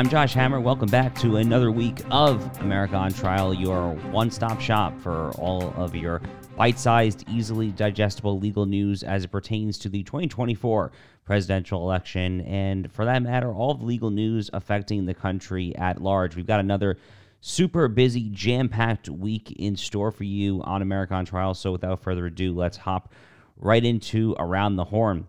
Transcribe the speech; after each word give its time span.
I'm 0.00 0.08
Josh 0.08 0.32
Hammer. 0.32 0.62
Welcome 0.62 0.88
back 0.88 1.14
to 1.16 1.36
another 1.36 1.70
week 1.70 2.00
of 2.10 2.58
America 2.62 2.96
on 2.96 3.12
Trial, 3.12 3.52
your 3.52 3.92
one 4.12 4.30
stop 4.30 4.58
shop 4.58 4.98
for 4.98 5.30
all 5.32 5.74
of 5.76 5.94
your 5.94 6.22
bite 6.56 6.78
sized, 6.78 7.28
easily 7.28 7.70
digestible 7.70 8.38
legal 8.38 8.64
news 8.64 9.02
as 9.02 9.24
it 9.24 9.28
pertains 9.30 9.76
to 9.80 9.90
the 9.90 10.02
2024 10.04 10.90
presidential 11.26 11.82
election. 11.82 12.40
And 12.46 12.90
for 12.90 13.04
that 13.04 13.22
matter, 13.22 13.52
all 13.52 13.74
the 13.74 13.84
legal 13.84 14.08
news 14.08 14.48
affecting 14.54 15.04
the 15.04 15.12
country 15.12 15.76
at 15.76 16.00
large. 16.00 16.34
We've 16.34 16.46
got 16.46 16.60
another 16.60 16.96
super 17.42 17.86
busy, 17.86 18.30
jam 18.30 18.70
packed 18.70 19.10
week 19.10 19.52
in 19.52 19.76
store 19.76 20.12
for 20.12 20.24
you 20.24 20.62
on 20.62 20.80
America 20.80 21.12
on 21.12 21.26
Trial. 21.26 21.52
So 21.52 21.72
without 21.72 22.02
further 22.02 22.24
ado, 22.24 22.54
let's 22.54 22.78
hop 22.78 23.12
right 23.58 23.84
into 23.84 24.34
Around 24.38 24.76
the 24.76 24.84
Horn. 24.84 25.26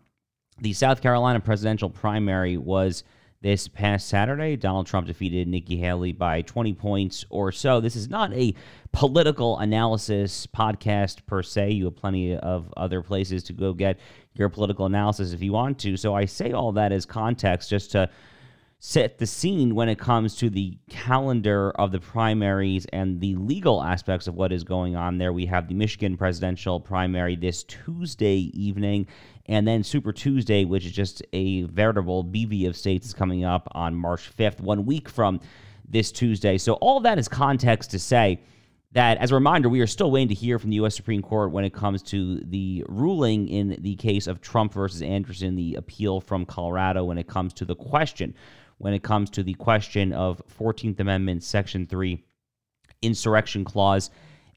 The 0.61 0.72
South 0.72 1.02
Carolina 1.02 1.41
presidential 1.41 1.89
primary 1.89 2.56
was 2.56 3.03
this 3.42 3.67
past 3.67 4.08
Saturday. 4.08 4.56
Donald 4.56 4.88
Trump 4.88 5.08
defeated 5.08 5.47
Nikki 5.47 5.78
Haley 5.78 6.11
by 6.11 6.42
20 6.44 6.73
points 6.73 7.25
or 7.30 7.52
so. 7.52 7.81
This 7.81 7.95
is 7.95 8.09
not 8.09 8.31
a 8.34 8.53
political 8.92 9.58
analysis 9.58 10.47
podcast 10.47 11.25
per 11.25 11.42
se. 11.42 11.72
You 11.72 11.86
have 11.86 11.95
plenty 11.95 12.38
of 12.38 12.72
other 12.78 13.02
places 13.02 13.44
to 13.44 13.53
go 13.53 13.73
get 13.73 14.00
your 14.36 14.50
political 14.50 14.86
analysis 14.86 15.34
if 15.34 15.42
you 15.42 15.53
want 15.53 15.80
to. 15.80 15.97
So 15.97 16.14
I 16.14 16.25
say 16.25 16.52
all 16.52 16.72
that 16.73 16.92
as 16.92 17.06
context 17.06 17.69
just 17.69 17.92
to 17.92 18.09
set 18.84 19.19
the 19.19 19.28
scene 19.28 19.75
when 19.75 19.88
it 19.88 20.00
comes 20.00 20.36
to 20.36 20.50
the 20.50 20.75
calendar 20.89 21.69
of 21.72 21.92
the 21.92 22.00
primaries 22.00 22.88
and 22.92 23.22
the 23.22 23.36
legal 23.36 23.84
aspects 23.84 24.28
of 24.28 24.34
what 24.34 24.52
is 24.52 24.64
going 24.64 24.95
on 24.95 25.19
there. 25.19 25.31
We 25.31 25.45
have 25.45 25.67
the 25.67 25.75
Michigan 25.75 26.17
presidential 26.17 26.80
primary 26.80 27.36
this 27.36 27.64
Tuesday 27.64 28.50
evening, 28.53 29.06
and 29.45 29.67
then 29.67 29.84
Super 29.84 30.11
Tuesday, 30.11 30.66
which 30.66 30.86
is 30.86 30.92
just 30.92 31.23
a 31.34 31.64
veritable 31.64 32.23
bevy 32.23 32.66
of 32.66 32.75
states, 32.75 33.08
is 33.08 33.14
coming 33.14 33.44
up 33.44 33.67
on 33.72 33.95
March 33.95 34.31
5th, 34.36 34.61
one 34.61 34.86
week 34.86 35.09
from 35.09 35.39
this 35.88 36.11
Tuesday. 36.11 36.58
So, 36.58 36.73
all 36.73 37.00
that 37.02 37.20
is 37.20 37.28
context 37.28 37.92
to 37.92 38.00
say 38.00 38.42
that, 38.94 39.17
as 39.17 39.31
a 39.31 39.36
reminder, 39.36 39.69
we 39.69 39.81
are 39.81 39.88
still 39.88 40.12
waiting 40.12 40.30
to 40.30 40.34
hear 40.34 40.59
from 40.59 40.69
the 40.69 40.78
U.S. 40.78 40.96
Supreme 40.96 41.22
Court 41.22 41.52
when 41.52 41.66
it 41.66 41.74
comes 41.74 42.02
to 42.03 42.40
the 42.41 42.84
ruling 42.88 43.47
in 43.47 43.78
the 43.79 43.96
case 43.96 44.28
of 44.28 44.41
Trump 44.41 44.74
versus 44.74 45.02
Anderson, 45.02 45.56
the 45.56 45.75
appeal 45.75 46.22
from 46.22 46.46
Colorado, 46.46 47.03
when 47.03 47.18
it 47.18 47.28
comes 47.28 47.53
to 47.53 47.66
the 47.66 47.75
question 47.75 48.34
when 48.81 48.94
it 48.96 49.03
comes 49.03 49.29
to 49.29 49.44
the 49.44 49.53
question 49.53 50.12
of 50.12 50.41
14th 50.59 51.00
Amendment, 51.00 51.44
Section 51.44 51.85
3, 51.85 52.23
insurrection 53.03 53.63
clause, 53.63 54.09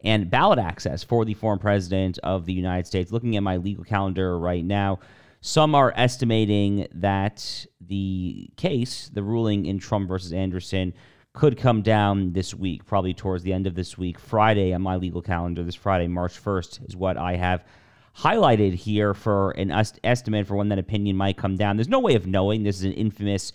and 0.04 0.30
ballot 0.30 0.58
access 0.58 1.02
for 1.02 1.24
the 1.24 1.34
former 1.34 1.58
president 1.58 2.18
of 2.22 2.44
the 2.44 2.52
United 2.52 2.86
States. 2.86 3.10
Looking 3.10 3.36
at 3.36 3.42
my 3.42 3.56
legal 3.56 3.84
calendar 3.84 4.38
right 4.38 4.64
now, 4.64 5.00
some 5.40 5.74
are 5.74 5.92
estimating 5.96 6.86
that 6.92 7.66
the 7.80 8.50
case, 8.56 9.10
the 9.12 9.22
ruling 9.22 9.66
in 9.66 9.78
Trump 9.78 10.08
versus 10.08 10.32
Anderson, 10.32 10.94
could 11.32 11.58
come 11.58 11.82
down 11.82 12.32
this 12.32 12.54
week, 12.54 12.86
probably 12.86 13.12
towards 13.12 13.42
the 13.42 13.52
end 13.52 13.66
of 13.66 13.74
this 13.74 13.98
week. 13.98 14.18
Friday 14.18 14.72
on 14.72 14.82
my 14.82 14.96
legal 14.96 15.20
calendar, 15.20 15.64
this 15.64 15.74
Friday, 15.74 16.06
March 16.06 16.42
1st, 16.42 16.88
is 16.88 16.96
what 16.96 17.16
I 17.16 17.34
have 17.36 17.64
highlighted 18.16 18.74
here 18.74 19.14
for 19.14 19.50
an 19.52 19.72
est- 19.72 19.98
estimate 20.04 20.46
for 20.46 20.54
when 20.54 20.68
that 20.68 20.78
opinion 20.78 21.16
might 21.16 21.36
come 21.36 21.56
down. 21.56 21.76
There's 21.76 21.88
no 21.88 21.98
way 21.98 22.14
of 22.14 22.26
knowing. 22.26 22.62
This 22.62 22.76
is 22.76 22.84
an 22.84 22.92
infamous 22.92 23.52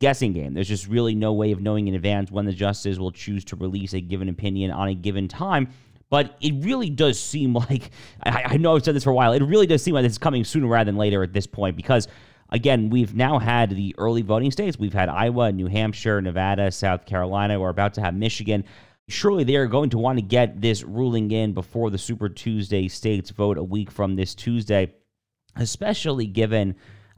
guessing 0.00 0.32
game. 0.32 0.54
There's 0.54 0.68
just 0.68 0.88
really 0.88 1.14
no 1.14 1.32
way 1.32 1.52
of 1.52 1.60
knowing 1.60 1.88
in 1.88 1.94
advance 1.94 2.30
when 2.30 2.44
the 2.44 2.52
justices 2.52 2.98
will 2.98 3.12
choose 3.12 3.44
to 3.46 3.56
release 3.56 3.94
a 3.94 4.00
given 4.00 4.28
opinion 4.28 4.70
on 4.70 4.88
a 4.88 4.94
given 4.94 5.28
time. 5.28 5.68
But 6.08 6.36
it 6.40 6.64
really 6.64 6.90
does 6.90 7.18
seem 7.18 7.54
like 7.70 7.90
I, 8.22 8.42
I 8.46 8.56
know 8.56 8.76
I've 8.76 8.84
said 8.84 8.94
this 8.94 9.04
for 9.04 9.10
a 9.10 9.14
while. 9.14 9.32
It 9.32 9.42
really 9.42 9.66
does 9.66 9.82
seem 9.82 9.94
like 9.94 10.02
this 10.02 10.12
is 10.12 10.18
coming 10.18 10.44
sooner 10.44 10.66
rather 10.66 10.84
than 10.84 10.96
later 10.96 11.22
at 11.22 11.32
this 11.32 11.46
point 11.46 11.76
because 11.76 12.08
again, 12.50 12.90
we've 12.90 13.14
now 13.14 13.38
had 13.38 13.70
the 13.70 13.94
early 13.98 14.22
voting 14.22 14.50
states. 14.50 14.78
We've 14.78 14.92
had 14.92 15.08
Iowa, 15.08 15.52
New 15.52 15.66
Hampshire, 15.66 16.20
Nevada, 16.20 16.70
South 16.70 17.06
Carolina. 17.06 17.58
We're 17.58 17.70
about 17.70 17.94
to 17.94 18.00
have 18.00 18.14
Michigan. 18.14 18.64
Surely 19.08 19.44
they 19.44 19.56
are 19.56 19.66
going 19.66 19.90
to 19.90 19.98
want 19.98 20.18
to 20.18 20.22
get 20.22 20.60
this 20.60 20.82
ruling 20.82 21.30
in 21.30 21.52
before 21.52 21.90
the 21.90 21.98
Super 21.98 22.28
Tuesday 22.28 22.88
states 22.88 23.30
vote 23.30 23.56
a 23.56 23.62
week 23.62 23.90
from 23.90 24.16
this 24.16 24.34
Tuesday, 24.34 24.92
especially 25.54 26.26
given 26.26 26.74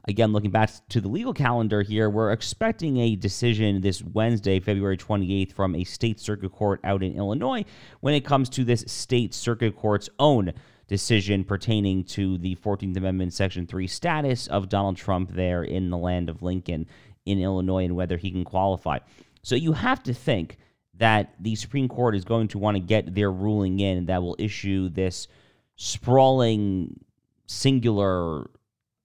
Again, 0.09 0.31
looking 0.33 0.49
back 0.49 0.71
to 0.89 1.01
the 1.01 1.07
legal 1.07 1.35
calendar 1.35 1.83
here, 1.83 2.09
we're 2.09 2.31
expecting 2.31 2.97
a 2.97 3.15
decision 3.15 3.79
this 3.81 4.01
Wednesday, 4.01 4.59
February 4.59 4.97
28th, 4.97 5.53
from 5.53 5.75
a 5.75 5.83
state 5.83 6.19
circuit 6.19 6.51
court 6.51 6.79
out 6.83 7.03
in 7.03 7.15
Illinois 7.15 7.63
when 7.99 8.15
it 8.15 8.25
comes 8.25 8.49
to 8.49 8.63
this 8.63 8.83
state 8.87 9.35
circuit 9.35 9.75
court's 9.75 10.09
own 10.17 10.51
decision 10.87 11.43
pertaining 11.43 12.03
to 12.05 12.39
the 12.39 12.55
14th 12.55 12.97
Amendment, 12.97 13.33
Section 13.33 13.67
3 13.67 13.85
status 13.85 14.47
of 14.47 14.67
Donald 14.67 14.97
Trump 14.97 15.29
there 15.31 15.61
in 15.61 15.91
the 15.91 15.97
land 15.97 16.27
of 16.27 16.41
Lincoln 16.41 16.87
in 17.27 17.39
Illinois 17.39 17.85
and 17.85 17.95
whether 17.95 18.17
he 18.17 18.31
can 18.31 18.43
qualify. 18.43 18.97
So 19.43 19.53
you 19.53 19.73
have 19.73 20.01
to 20.03 20.13
think 20.15 20.57
that 20.95 21.35
the 21.39 21.53
Supreme 21.53 21.87
Court 21.87 22.15
is 22.15 22.25
going 22.25 22.47
to 22.47 22.57
want 22.57 22.73
to 22.73 22.81
get 22.81 23.13
their 23.13 23.31
ruling 23.31 23.79
in 23.79 24.07
that 24.07 24.23
will 24.23 24.35
issue 24.39 24.89
this 24.89 25.27
sprawling 25.75 26.99
singular 27.45 28.49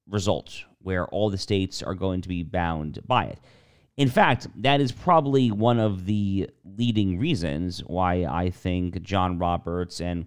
result 0.08 0.64
where 0.84 1.06
all 1.06 1.30
the 1.30 1.38
states 1.38 1.82
are 1.82 1.94
going 1.94 2.20
to 2.20 2.28
be 2.28 2.44
bound 2.44 3.00
by 3.06 3.24
it. 3.24 3.40
In 3.96 4.08
fact, 4.08 4.46
that 4.62 4.80
is 4.80 4.92
probably 4.92 5.50
one 5.50 5.78
of 5.78 6.06
the 6.06 6.48
leading 6.64 7.18
reasons 7.18 7.80
why 7.80 8.24
I 8.24 8.50
think 8.50 9.02
John 9.02 9.38
Roberts 9.38 10.00
and 10.00 10.26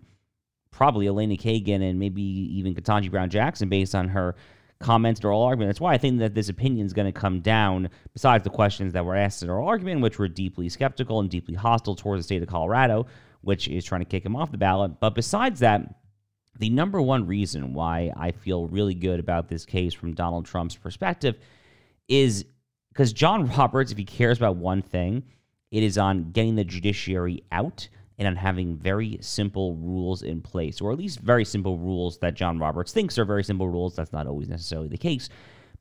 probably 0.72 1.07
Elena 1.07 1.35
Kagan 1.35 1.81
and 1.81 2.00
maybe 2.00 2.22
even 2.22 2.75
Ketanji 2.75 3.09
Brown 3.09 3.29
Jackson, 3.29 3.69
based 3.69 3.95
on 3.95 4.09
her 4.09 4.35
comments 4.79 5.23
or 5.23 5.29
oral 5.29 5.41
argument, 5.41 5.69
that's 5.69 5.81
why 5.81 5.94
I 5.94 5.97
think 5.97 6.19
that 6.19 6.35
this 6.35 6.50
opinion 6.50 6.85
is 6.85 6.94
going 6.94 7.12
to 7.12 7.19
come 7.19 7.41
down, 7.41 7.89
besides 8.13 8.44
the 8.44 8.50
questions 8.50 8.94
that 8.94 9.03
were 9.03 9.16
asked 9.16 9.44
in 9.44 9.50
oral 9.50 9.68
argument, 9.68 10.01
which 10.01 10.19
were 10.19 10.28
deeply 10.28 10.69
skeptical 10.69 11.19
and 11.19 11.29
deeply 11.29 11.56
hostile 11.56 11.95
towards 11.95 12.19
the 12.19 12.24
state 12.24 12.44
of 12.44 12.47
Colorado, 12.47 13.07
which 13.41 13.68
is 13.68 13.84
trying 13.84 14.01
to 14.01 14.06
kick 14.06 14.25
him 14.25 14.35
off 14.35 14.51
the 14.51 14.57
ballot. 14.57 15.00
But 15.00 15.16
besides 15.16 15.59
that, 15.62 15.95
the 16.57 16.69
number 16.69 17.01
one 17.01 17.28
reason 17.28 17.73
why 17.73 18.12
I 18.16 18.31
feel 18.31 18.68
really 18.68 18.95
good 18.95 19.19
about 19.19 19.47
this 19.47 19.66
case 19.66 19.94
from 19.94 20.13
Donald 20.13 20.45
Trump's 20.45 20.75
perspective 20.75 21.38
is 22.07 22.45
because 22.90 23.13
John 23.13 23.47
Roberts, 23.57 23.92
if 23.92 23.98
he 23.98 24.06
cares 24.06 24.38
about 24.38 24.56
one 24.56 24.81
thing, 24.81 25.24
it 25.71 25.83
is 25.83 25.98
on 25.98 26.31
getting 26.31 26.56
the 26.56 26.63
judiciary 26.63 27.44
out 27.51 27.88
and 28.18 28.27
on 28.27 28.36
having 28.36 28.75
very 28.75 29.19
simple 29.21 29.75
rules 29.75 30.24
in 30.24 30.42
place, 30.42 30.81
or 30.81 30.92
at 30.92 30.98
least 30.98 31.19
very 31.19 31.45
simple 31.45 31.77
rules 31.77 32.18
that 32.19 32.33
John 32.33 32.57
Roberts 32.57 32.92
thinks 32.92 33.19
are 33.19 33.25
very 33.25 33.44
simple 33.44 33.69
rules. 33.69 33.95
That's 33.95 34.13
not 34.13 34.25
always 34.25 34.48
necessarily 34.48 34.88
the 34.88 34.98
case. 34.98 35.30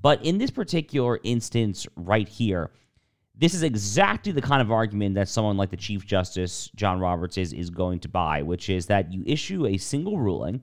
But 0.03 0.23
in 0.25 0.37
this 0.37 0.51
particular 0.51 1.19
instance, 1.23 1.87
right 1.97 2.29
here, 2.29 2.71
this 3.39 3.55
is 3.55 3.63
exactly 3.63 4.33
the 4.33 4.41
kind 4.41 4.63
of 4.63 4.73
argument 4.73 5.15
that 5.15 5.29
someone 5.29 5.57
like 5.57 5.71
the 5.71 5.77
Chief 5.77 6.07
Justice, 6.07 6.71
John 6.75 7.01
Roberts, 7.01 7.37
is, 7.37 7.53
is 7.53 7.71
going 7.71 8.01
to 8.01 8.09
buy, 8.09 8.43
which 8.43 8.71
is 8.71 8.87
that 8.87 9.13
you 9.13 9.23
issue 9.27 9.67
a 9.67 9.77
single 9.77 10.19
ruling 10.19 10.63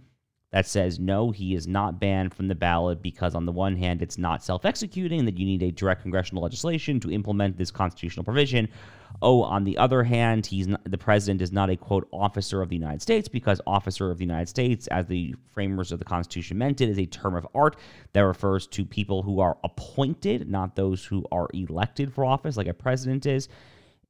that 0.53 0.67
says 0.67 0.99
no, 0.99 1.31
he 1.31 1.55
is 1.55 1.67
not 1.67 1.99
banned 1.99 2.31
from 2.31 2.47
the 2.47 2.53
ballot 2.53 3.01
because, 3.01 3.33
on 3.33 3.47
the 3.47 3.51
one 3.51 3.75
hand, 3.75 4.03
it's 4.03 4.19
not 4.19 4.43
self 4.43 4.65
executing, 4.65 5.25
that 5.25 5.39
you 5.39 5.47
need 5.47 5.63
a 5.63 5.71
direct 5.71 6.03
congressional 6.03 6.43
legislation 6.43 6.99
to 6.99 7.11
implement 7.11 7.57
this 7.57 7.71
constitutional 7.71 8.23
provision. 8.23 8.69
Oh, 9.19 9.41
on 9.41 9.63
the 9.63 9.75
other 9.79 10.03
hand, 10.03 10.45
he's 10.45 10.67
not, 10.67 10.81
the 10.83 10.97
president 10.97 11.41
is 11.41 11.51
not 11.51 11.71
a 11.71 11.75
quote 11.75 12.07
officer 12.11 12.61
of 12.61 12.69
the 12.69 12.75
United 12.75 13.01
States 13.01 13.27
because 13.27 13.61
officer 13.65 14.11
of 14.11 14.19
the 14.19 14.25
United 14.25 14.47
States, 14.47 14.85
as 14.87 15.07
the 15.07 15.33
framers 15.53 15.91
of 15.91 15.97
the 15.97 16.05
Constitution 16.05 16.59
meant 16.59 16.81
it, 16.81 16.89
is 16.89 16.99
a 16.99 17.07
term 17.07 17.35
of 17.35 17.47
art 17.55 17.75
that 18.13 18.21
refers 18.21 18.67
to 18.67 18.85
people 18.85 19.23
who 19.23 19.39
are 19.39 19.57
appointed, 19.63 20.47
not 20.47 20.75
those 20.75 21.03
who 21.03 21.25
are 21.31 21.47
elected 21.55 22.13
for 22.13 22.25
office, 22.25 22.57
like 22.57 22.67
a 22.67 22.75
president 22.75 23.25
is. 23.25 23.49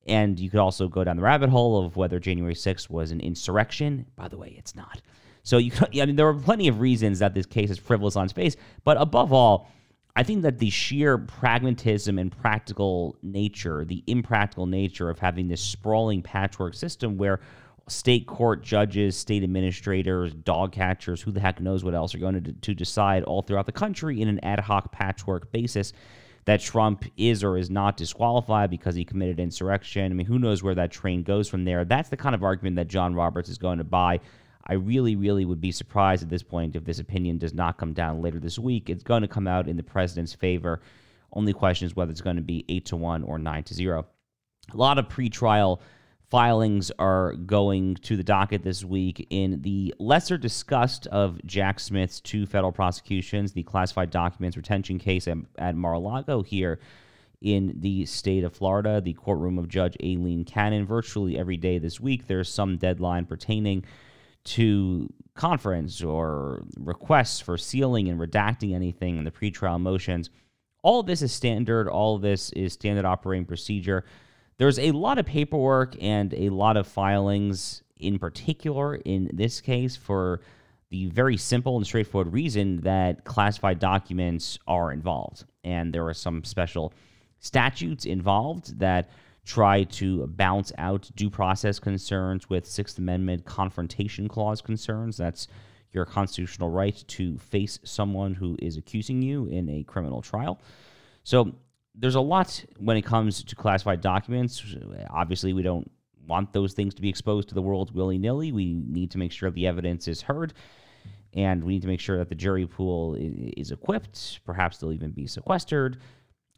And 0.08 0.38
you 0.38 0.50
could 0.50 0.60
also 0.60 0.90
go 0.90 1.06
down 1.06 1.16
the 1.16 1.24
rabbit 1.24 1.50
hole 1.50 1.86
of 1.86 1.96
whether 1.96 2.20
January 2.20 2.56
6th 2.56 2.90
was 2.90 3.12
an 3.12 3.22
insurrection. 3.22 4.08
By 4.18 4.28
the 4.28 4.38
way, 4.38 4.54
it's 4.58 4.76
not. 4.76 5.02
So 5.44 5.58
you, 5.58 5.72
I 6.02 6.06
mean, 6.06 6.16
there 6.16 6.28
are 6.28 6.34
plenty 6.34 6.68
of 6.68 6.80
reasons 6.80 7.20
that 7.20 7.34
this 7.34 7.46
case 7.46 7.70
is 7.70 7.78
frivolous 7.78 8.16
on 8.16 8.26
its 8.26 8.34
face, 8.34 8.56
but 8.84 8.98
above 9.00 9.32
all, 9.32 9.70
I 10.16 10.24
think 10.24 10.44
that 10.44 10.60
the 10.60 10.70
sheer 10.70 11.18
pragmatism 11.18 12.20
and 12.20 12.32
practical 12.32 13.16
nature, 13.24 13.84
the 13.84 14.04
impractical 14.06 14.68
nature 14.68 15.10
of 15.10 15.18
having 15.18 15.48
this 15.48 15.62
sprawling 15.62 16.22
patchwork 16.22 16.76
system 16.76 17.18
where 17.18 17.40
state 17.88 18.28
court 18.28 18.62
judges, 18.64 19.18
state 19.18 19.44
administrators, 19.44 20.34
dog 20.34 20.72
catchers, 20.72 21.22
who 21.22 21.32
the 21.32 21.40
heck 21.40 21.60
knows 21.60 21.84
what 21.84 21.96
else 21.96 22.14
are 22.14 22.20
going 22.20 22.42
to, 22.44 22.54
to 22.54 22.74
decide 22.74 23.24
all 23.24 23.42
throughout 23.42 23.66
the 23.66 23.72
country 23.72 24.22
in 24.22 24.28
an 24.28 24.40
ad 24.44 24.60
hoc 24.60 24.92
patchwork 24.92 25.52
basis 25.52 25.94
that 26.46 26.60
Trump 26.60 27.06
is 27.18 27.44
or 27.44 27.58
is 27.58 27.70
not 27.70 27.98
disqualified 27.98 28.70
because 28.70 28.96
he 28.96 29.06
committed 29.06 29.40
insurrection. 29.40 30.12
I 30.12 30.16
mean, 30.16 30.28
who 30.28 30.40
knows 30.40 30.62
where 30.62 30.76
that 30.76 30.92
train 30.92 31.24
goes 31.24 31.48
from 31.48 31.64
there? 31.64 31.86
That's 31.86 32.10
the 32.10 32.18
kind 32.18 32.36
of 32.36 32.44
argument 32.44 32.76
that 32.76 32.88
John 32.88 33.16
Roberts 33.16 33.50
is 33.50 33.58
going 33.58 33.78
to 33.78 33.84
buy 33.84 34.20
I 34.66 34.74
really, 34.74 35.16
really 35.16 35.46
would 35.46 35.60
be 35.60 35.72
surprised 35.72 36.24
at 36.24 36.30
this 36.30 36.44
point 36.44 36.76
if 36.76 36.86
this 36.86 37.00
opinion 37.00 37.38
does 37.38 37.54
not 37.54 37.78
come 37.78 37.94
down 37.94 38.22
later 38.22 38.40
this 38.40 38.58
week. 38.58 38.90
It's 38.90 39.04
going 39.04 39.22
to 39.22 39.28
come 39.28 39.48
out 39.48 39.68
in 39.68 39.76
the 39.76 39.84
president's 39.84 40.34
favor. 40.34 40.82
Only 41.34 41.54
question 41.54 41.86
is 41.86 41.96
whether 41.96 42.12
it's 42.12 42.22
going 42.22 42.38
to 42.38 42.42
be 42.42 42.64
8 42.70 42.86
to 42.86 42.96
1 42.96 43.24
or 43.24 43.38
9 43.38 43.64
to 43.64 43.74
0. 43.74 44.06
A 44.72 44.78
lot 44.78 44.98
of 44.98 45.10
pretrial 45.10 45.80
filings 46.30 46.92
are 46.98 47.34
going 47.34 47.96
to 47.96 48.16
the 48.16 48.24
docket 48.24 48.64
this 48.64 48.84
week 48.84 49.28
in 49.30 49.62
the 49.62 49.94
lesser 50.00 50.38
discussed 50.38 51.06
of 51.08 51.40
Jack 51.46 51.80
Smith's 51.80 52.22
two 52.22 52.46
federal 52.46 52.72
prosecutions, 52.72 53.52
the 53.52 53.64
classified 53.64 54.10
documents 54.10 54.58
retention 54.58 54.98
case 54.98 55.28
at, 55.28 55.38
at 55.58 55.76
Mar-a-Lago 55.76 56.42
here 56.42 56.80
in 57.42 57.76
the 57.80 58.06
state 58.06 58.44
of 58.44 58.56
Florida, 58.56 59.02
the 59.02 59.14
courtroom 59.14 59.60
of 59.60 59.68
Judge 59.68 59.98
Aileen 60.02 60.46
Cannon. 60.46 60.86
Virtually 60.86 61.38
every 61.38 61.58
day 61.58 61.78
this 61.78 62.00
week, 62.00 62.26
there's 62.26 62.50
some 62.50 62.78
deadline 62.78 63.26
pertaining 63.26 63.84
to 64.46 65.12
conference 65.36 66.04
or 66.04 66.64
requests 66.78 67.40
for 67.40 67.58
sealing 67.58 68.08
and 68.08 68.20
redacting 68.20 68.74
anything 68.74 69.18
in 69.18 69.24
the 69.24 69.32
pretrial 69.32 69.80
motions. 69.80 70.30
All 70.84 71.02
this 71.02 71.22
is 71.22 71.32
standard. 71.32 71.88
All 71.88 72.18
this 72.18 72.52
is 72.52 72.74
standard 72.74 73.06
operating 73.06 73.46
procedure. 73.46 74.06
There's 74.58 74.78
a 74.78 74.92
lot 74.92 75.18
of 75.18 75.26
paperwork 75.26 75.96
and 76.02 76.34
a 76.34 76.50
lot 76.50 76.78
of 76.78 76.88
filings, 76.88 77.84
in 77.98 78.20
particular, 78.20 78.96
in 78.96 79.30
this 79.34 79.62
case, 79.62 79.96
for 79.96 80.42
the 80.90 81.08
very 81.08 81.38
simple 81.38 81.78
and 81.78 81.86
straightforward 81.86 82.32
reason 82.32 82.82
that 82.82 83.24
classified 83.24 83.80
documents 83.80 84.60
are 84.68 84.92
involved. 84.92 85.46
And 85.64 85.92
there 85.92 86.06
are 86.06 86.14
some 86.14 86.44
special 86.44 86.94
statutes 87.40 88.06
involved 88.06 88.80
that 88.80 89.10
try 89.46 89.84
to 89.84 90.26
balance 90.28 90.72
out 90.78 91.10
due 91.16 91.30
process 91.30 91.80
concerns 91.80 92.50
with 92.50 92.66
Sixth 92.66 92.98
Amendment 92.98 93.46
confrontation 93.46 94.28
clause 94.28 94.62
concerns. 94.62 95.18
That's 95.18 95.48
your 95.92 96.06
constitutional 96.06 96.70
right 96.70 97.04
to 97.08 97.38
face 97.38 97.78
someone 97.84 98.34
who 98.34 98.58
is 98.60 98.78
accusing 98.78 99.22
you 99.22 99.46
in 99.48 99.70
a 99.70 99.84
criminal 99.84 100.22
trial. 100.22 100.60
So 101.24 101.54
there's 101.94 102.16
a 102.16 102.22
lot 102.22 102.64
when 102.80 102.98
it 102.98 103.04
comes 103.04 103.44
to 103.44 103.56
classified 103.56 104.02
documents. 104.02 104.64
Obviously, 105.10 105.54
we 105.54 105.62
don't 105.62 105.92
want 106.26 106.54
those 106.54 106.74
things 106.74 106.94
to 106.96 107.02
be 107.02 107.10
exposed 107.10 107.50
to 107.50 107.54
the 107.54 107.62
world 107.62 107.94
willy 107.94 108.18
nilly. 108.18 108.52
We 108.52 108.74
need 108.74 109.12
to 109.12 109.18
make 109.18 109.32
sure 109.32 109.52
the 109.52 109.68
evidence 109.68 110.08
is 110.08 110.22
heard. 110.22 110.54
And 111.34 111.64
we 111.64 111.74
need 111.74 111.82
to 111.82 111.88
make 111.88 112.00
sure 112.00 112.18
that 112.18 112.30
the 112.30 112.36
jury 112.36 112.66
pool 112.66 113.18
is 113.20 113.72
equipped. 113.72 114.40
Perhaps 114.46 114.78
they'll 114.78 114.94
even 114.94 115.12
be 115.12 115.28
sequestered 115.28 115.98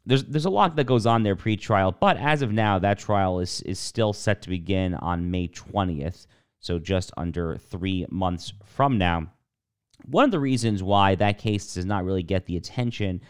there's 0.06 0.24
there's 0.24 0.44
a 0.44 0.50
lot 0.50 0.76
that 0.76 0.84
goes 0.84 1.04
on 1.04 1.24
there 1.24 1.36
pre-trial, 1.36 1.92
but 1.92 2.16
as 2.16 2.40
of 2.40 2.52
now, 2.52 2.78
that 2.78 2.98
trial 2.98 3.40
is 3.40 3.60
is 3.62 3.78
still 3.78 4.12
set 4.12 4.40
to 4.42 4.48
begin 4.48 4.94
on 4.94 5.30
May 5.30 5.48
20th, 5.48 6.26
so 6.60 6.78
just 6.78 7.12
under 7.16 7.56
three 7.56 8.06
months 8.08 8.52
from 8.64 8.98
now. 8.98 9.26
One 10.06 10.24
of 10.24 10.30
the 10.30 10.38
reasons 10.38 10.82
why 10.82 11.16
that 11.16 11.38
case 11.38 11.74
does 11.74 11.84
not 11.84 12.04
really 12.04 12.22
get 12.22 12.46
the 12.46 12.56
attention 12.56 13.20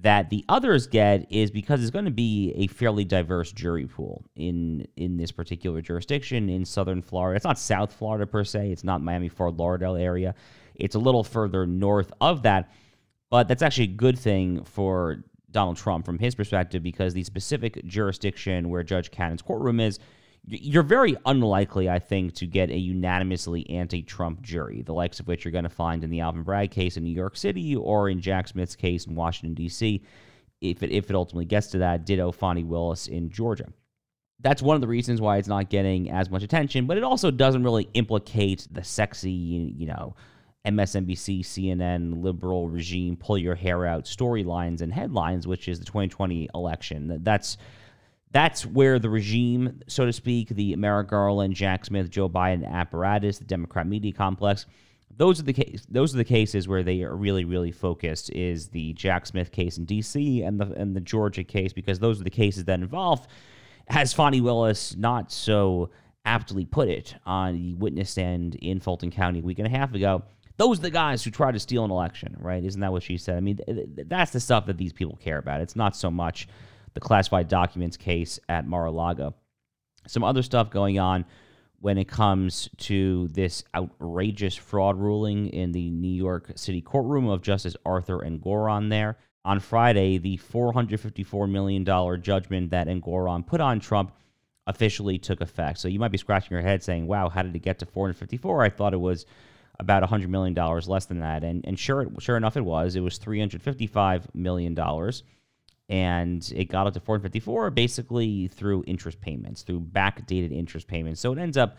that 0.00 0.28
the 0.28 0.44
others 0.48 0.86
get 0.88 1.30
is 1.30 1.50
because 1.50 1.80
it's 1.80 1.90
going 1.90 2.04
to 2.04 2.10
be 2.10 2.52
a 2.56 2.66
fairly 2.66 3.04
diverse 3.04 3.52
jury 3.52 3.86
pool 3.86 4.24
in 4.36 4.86
in 4.96 5.16
this 5.16 5.32
particular 5.32 5.80
jurisdiction 5.80 6.50
in 6.50 6.66
southern 6.66 7.00
Florida. 7.00 7.36
It's 7.36 7.44
not 7.44 7.58
South 7.58 7.92
Florida 7.92 8.26
per 8.26 8.44
se. 8.44 8.72
It's 8.72 8.84
not 8.84 9.02
Miami 9.02 9.30
Fort 9.30 9.56
Lauderdale 9.56 9.96
area. 9.96 10.34
It's 10.74 10.96
a 10.96 10.98
little 10.98 11.24
further 11.24 11.66
north 11.66 12.12
of 12.20 12.42
that, 12.42 12.72
but 13.30 13.48
that's 13.48 13.62
actually 13.62 13.84
a 13.84 13.96
good 13.96 14.18
thing 14.18 14.64
for 14.64 15.24
Donald 15.54 15.78
Trump 15.78 16.04
from 16.04 16.18
his 16.18 16.34
perspective 16.34 16.82
because 16.82 17.14
the 17.14 17.24
specific 17.24 17.82
jurisdiction 17.86 18.68
where 18.68 18.82
Judge 18.82 19.10
Cannon's 19.10 19.40
courtroom 19.40 19.80
is, 19.80 19.98
you're 20.46 20.82
very 20.82 21.16
unlikely, 21.24 21.88
I 21.88 22.00
think, 22.00 22.34
to 22.34 22.46
get 22.46 22.70
a 22.70 22.76
unanimously 22.76 23.68
anti 23.70 24.02
Trump 24.02 24.42
jury, 24.42 24.82
the 24.82 24.92
likes 24.92 25.20
of 25.20 25.26
which 25.26 25.44
you're 25.44 25.52
going 25.52 25.64
to 25.64 25.70
find 25.70 26.04
in 26.04 26.10
the 26.10 26.20
Alvin 26.20 26.42
Bragg 26.42 26.70
case 26.70 26.98
in 26.98 27.04
New 27.04 27.14
York 27.14 27.36
City 27.36 27.74
or 27.74 28.10
in 28.10 28.20
Jack 28.20 28.48
Smith's 28.48 28.76
case 28.76 29.06
in 29.06 29.14
Washington, 29.14 29.54
D.C., 29.54 30.02
if 30.60 30.82
it, 30.82 30.90
if 30.90 31.08
it 31.08 31.16
ultimately 31.16 31.46
gets 31.46 31.68
to 31.68 31.78
that. 31.78 32.04
Ditto 32.04 32.30
Fani 32.32 32.64
Willis 32.64 33.06
in 33.06 33.30
Georgia. 33.30 33.72
That's 34.40 34.60
one 34.60 34.74
of 34.74 34.82
the 34.82 34.88
reasons 34.88 35.20
why 35.20 35.38
it's 35.38 35.48
not 35.48 35.70
getting 35.70 36.10
as 36.10 36.28
much 36.28 36.42
attention, 36.42 36.86
but 36.86 36.98
it 36.98 37.04
also 37.04 37.30
doesn't 37.30 37.62
really 37.62 37.88
implicate 37.94 38.66
the 38.70 38.84
sexy, 38.84 39.30
you 39.30 39.86
know, 39.86 40.14
MSNBC, 40.66 41.40
CNN, 41.40 42.22
liberal 42.22 42.68
regime 42.68 43.16
pull 43.16 43.36
your 43.36 43.54
hair 43.54 43.84
out 43.86 44.04
storylines 44.04 44.80
and 44.80 44.92
headlines, 44.92 45.46
which 45.46 45.68
is 45.68 45.78
the 45.78 45.84
2020 45.84 46.48
election. 46.54 47.18
That's 47.22 47.58
that's 48.30 48.66
where 48.66 48.98
the 48.98 49.10
regime, 49.10 49.80
so 49.86 50.06
to 50.06 50.12
speak, 50.12 50.48
the 50.48 50.74
Merrick 50.74 51.08
Garland, 51.08 51.54
Jack 51.54 51.84
Smith, 51.84 52.10
Joe 52.10 52.28
Biden 52.28 52.68
apparatus, 52.68 53.38
the 53.38 53.44
Democrat 53.44 53.86
media 53.86 54.12
complex, 54.12 54.66
those 55.16 55.38
are 55.38 55.44
the 55.44 55.52
case. 55.52 55.86
Those 55.88 56.14
are 56.14 56.18
the 56.18 56.24
cases 56.24 56.66
where 56.66 56.82
they 56.82 57.02
are 57.02 57.14
really, 57.14 57.44
really 57.44 57.70
focused. 57.70 58.30
Is 58.32 58.68
the 58.68 58.92
Jack 58.94 59.26
Smith 59.26 59.52
case 59.52 59.78
in 59.78 59.84
D.C. 59.84 60.42
and 60.42 60.58
the 60.58 60.72
and 60.72 60.96
the 60.96 61.00
Georgia 61.00 61.44
case 61.44 61.72
because 61.72 61.98
those 61.98 62.20
are 62.20 62.24
the 62.24 62.30
cases 62.30 62.64
that 62.64 62.80
involve, 62.80 63.26
as 63.88 64.12
Fani 64.12 64.40
Willis 64.40 64.96
not 64.96 65.30
so 65.30 65.90
aptly 66.24 66.64
put 66.64 66.88
it 66.88 67.14
on 67.26 67.54
the 67.54 67.74
witness 67.74 68.10
stand 68.10 68.54
in 68.56 68.80
Fulton 68.80 69.10
County 69.10 69.40
a 69.40 69.42
week 69.42 69.58
and 69.58 69.66
a 69.66 69.70
half 69.70 69.94
ago 69.94 70.22
those 70.56 70.78
are 70.78 70.82
the 70.82 70.90
guys 70.90 71.24
who 71.24 71.30
try 71.30 71.50
to 71.50 71.58
steal 71.58 71.84
an 71.84 71.90
election, 71.90 72.36
right? 72.38 72.64
Isn't 72.64 72.80
that 72.80 72.92
what 72.92 73.02
she 73.02 73.16
said? 73.18 73.36
I 73.36 73.40
mean, 73.40 73.58
that's 74.06 74.32
the 74.32 74.40
stuff 74.40 74.66
that 74.66 74.78
these 74.78 74.92
people 74.92 75.16
care 75.16 75.38
about. 75.38 75.60
It's 75.60 75.76
not 75.76 75.96
so 75.96 76.10
much 76.10 76.48
the 76.94 77.00
classified 77.00 77.48
documents 77.48 77.96
case 77.96 78.38
at 78.48 78.66
Mar-a-Lago. 78.66 79.34
Some 80.06 80.22
other 80.22 80.42
stuff 80.42 80.70
going 80.70 80.98
on 80.98 81.24
when 81.80 81.98
it 81.98 82.08
comes 82.08 82.70
to 82.78 83.28
this 83.28 83.64
outrageous 83.74 84.54
fraud 84.54 84.96
ruling 84.96 85.48
in 85.48 85.72
the 85.72 85.90
New 85.90 86.08
York 86.08 86.52
City 86.54 86.80
courtroom 86.80 87.28
of 87.28 87.42
Justice 87.42 87.76
Arthur 87.84 88.20
Engoron 88.20 88.90
there. 88.90 89.18
On 89.44 89.60
Friday, 89.60 90.16
the 90.18 90.38
$454 90.38 91.50
million 91.50 91.84
judgment 92.22 92.70
that 92.70 92.86
Engoron 92.86 93.46
put 93.46 93.60
on 93.60 93.80
Trump 93.80 94.12
officially 94.66 95.18
took 95.18 95.42
effect. 95.42 95.78
So 95.78 95.88
you 95.88 95.98
might 95.98 96.12
be 96.12 96.16
scratching 96.16 96.52
your 96.52 96.62
head 96.62 96.82
saying, 96.82 97.06
wow, 97.06 97.28
how 97.28 97.42
did 97.42 97.54
it 97.54 97.58
get 97.58 97.80
to 97.80 97.86
454? 97.86 98.62
I 98.62 98.70
thought 98.70 98.94
it 98.94 99.00
was 99.00 99.26
about 99.80 100.02
$100 100.02 100.28
million 100.28 100.54
less 100.54 101.06
than 101.06 101.20
that. 101.20 101.44
And, 101.44 101.64
and 101.66 101.78
sure, 101.78 102.06
sure 102.18 102.36
enough, 102.36 102.56
it 102.56 102.64
was. 102.64 102.96
It 102.96 103.00
was 103.00 103.18
$355 103.18 104.34
million. 104.34 104.78
And 105.88 106.52
it 106.54 106.66
got 106.66 106.86
up 106.86 106.94
to 106.94 107.00
454 107.00 107.70
basically 107.70 108.48
through 108.48 108.84
interest 108.86 109.20
payments, 109.20 109.62
through 109.62 109.80
backdated 109.80 110.52
interest 110.52 110.86
payments. 110.86 111.20
So 111.20 111.32
it 111.32 111.38
ends 111.38 111.56
up 111.56 111.76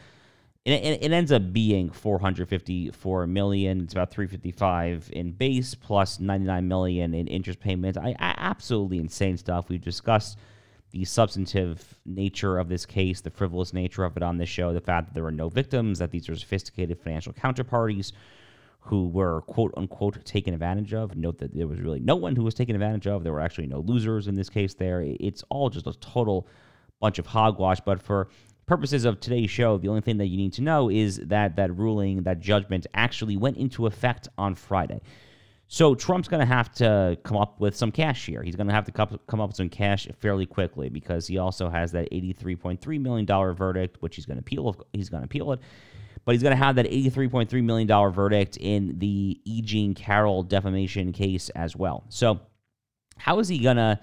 it, 0.66 1.04
it, 1.04 1.12
ends 1.12 1.32
up 1.32 1.54
being 1.54 1.92
454 1.92 3.28
million. 3.28 3.82
It's 3.82 3.94
about 3.94 4.10
355 4.10 5.12
in 5.14 5.32
base 5.32 5.76
plus 5.76 6.20
99 6.20 6.68
million 6.68 7.14
in 7.14 7.28
interest 7.28 7.60
payments. 7.60 8.00
I, 8.00 8.16
I 8.20 8.34
absolutely 8.38 8.98
insane 8.98 9.38
stuff. 9.38 9.70
We've 9.70 9.82
discussed 9.82 10.40
the 10.96 11.04
substantive 11.04 11.98
nature 12.06 12.58
of 12.58 12.70
this 12.70 12.86
case, 12.86 13.20
the 13.20 13.30
frivolous 13.30 13.74
nature 13.74 14.06
of 14.06 14.16
it 14.16 14.24
on 14.24 14.38
this 14.38 14.48
show, 14.48 14.72
the 14.72 14.80
fact 14.80 15.08
that 15.08 15.14
there 15.14 15.24
were 15.24 15.32
no 15.32 15.50
victims, 15.50 16.00
that 16.00 16.10
these 16.10 16.30
are 16.30 16.38
sophisticated 16.38 16.98
financial 16.98 17.34
counterparties 17.34 18.14
who 18.80 19.10
were 19.10 19.42
quote 19.42 19.74
unquote 19.76 20.24
taken 20.24 20.54
advantage 20.54 20.94
of. 20.94 21.18
Note 21.18 21.38
that 21.40 21.54
there 21.54 21.68
was 21.68 21.82
really 21.82 22.00
no 22.00 22.16
one 22.16 22.34
who 22.34 22.44
was 22.44 22.54
taken 22.54 22.76
advantage 22.76 23.08
of. 23.08 23.26
There 23.26 23.34
were 23.34 23.42
actually 23.42 23.68
no 23.68 23.80
losers 23.80 24.30
in 24.30 24.36
this 24.36 24.50
case 24.50 24.74
there. 24.74 25.04
It's 25.20 25.44
all 25.50 25.70
just 25.70 25.86
a 25.86 25.94
total 26.00 26.48
bunch 27.02 27.20
of 27.20 27.26
hogwash. 27.26 27.82
But 27.82 28.02
for 28.02 28.30
purposes 28.66 29.04
of 29.04 29.20
today's 29.20 29.50
show, 29.50 29.78
the 29.78 29.90
only 29.90 30.00
thing 30.02 30.18
that 30.20 30.28
you 30.28 30.38
need 30.38 30.54
to 30.54 30.62
know 30.62 30.90
is 30.90 31.18
that 31.18 31.58
that 31.58 31.76
ruling, 31.76 32.24
that 32.24 32.40
judgment 32.40 32.88
actually 32.94 33.36
went 33.36 33.58
into 33.58 33.86
effect 33.86 34.30
on 34.38 34.56
Friday. 34.56 35.02
So 35.68 35.96
Trump's 35.96 36.28
going 36.28 36.42
to 36.42 36.46
have 36.46 36.72
to 36.76 37.18
come 37.24 37.38
up 37.38 37.60
with 37.60 37.76
some 37.76 37.92
cash 37.92 38.26
here. 38.26 38.44
He's 38.44 38.56
going 38.56 38.68
to 38.68 38.74
have 38.74 38.86
to 38.86 38.92
come 38.92 39.42
up 39.42 39.50
with 39.50 39.56
some 39.56 39.70
cash 39.70 40.08
fairly 40.20 40.46
quickly 40.46 40.90
because 40.90 41.26
he 41.26 41.38
also 41.38 41.70
has 41.70 41.92
that 41.94 42.10
$83.3 42.12 43.02
million 43.02 43.26
verdict, 43.56 43.98
which 44.02 44.16
he's 44.16 44.26
going 44.26 44.38
to 44.38 44.42
appeal. 44.42 44.76
He's 44.94 45.10
going 45.10 45.22
to 45.22 45.26
appeal 45.26 45.52
it. 45.54 45.60
But 46.24 46.34
he's 46.34 46.44
going 46.44 46.58
to 46.58 46.64
have 46.64 46.76
that 46.76 46.88
$83.3 46.88 47.64
million 47.64 48.12
verdict 48.12 48.58
in 48.58 48.98
the 49.00 49.40
E. 49.44 49.62
Jean 49.62 49.94
Carroll 49.94 50.44
defamation 50.44 51.12
case 51.12 51.50
as 51.50 51.76
well. 51.76 52.04
So 52.10 52.40
how 53.18 53.40
is 53.40 53.48
he 53.48 53.60
going 53.60 53.78
to 53.78 54.00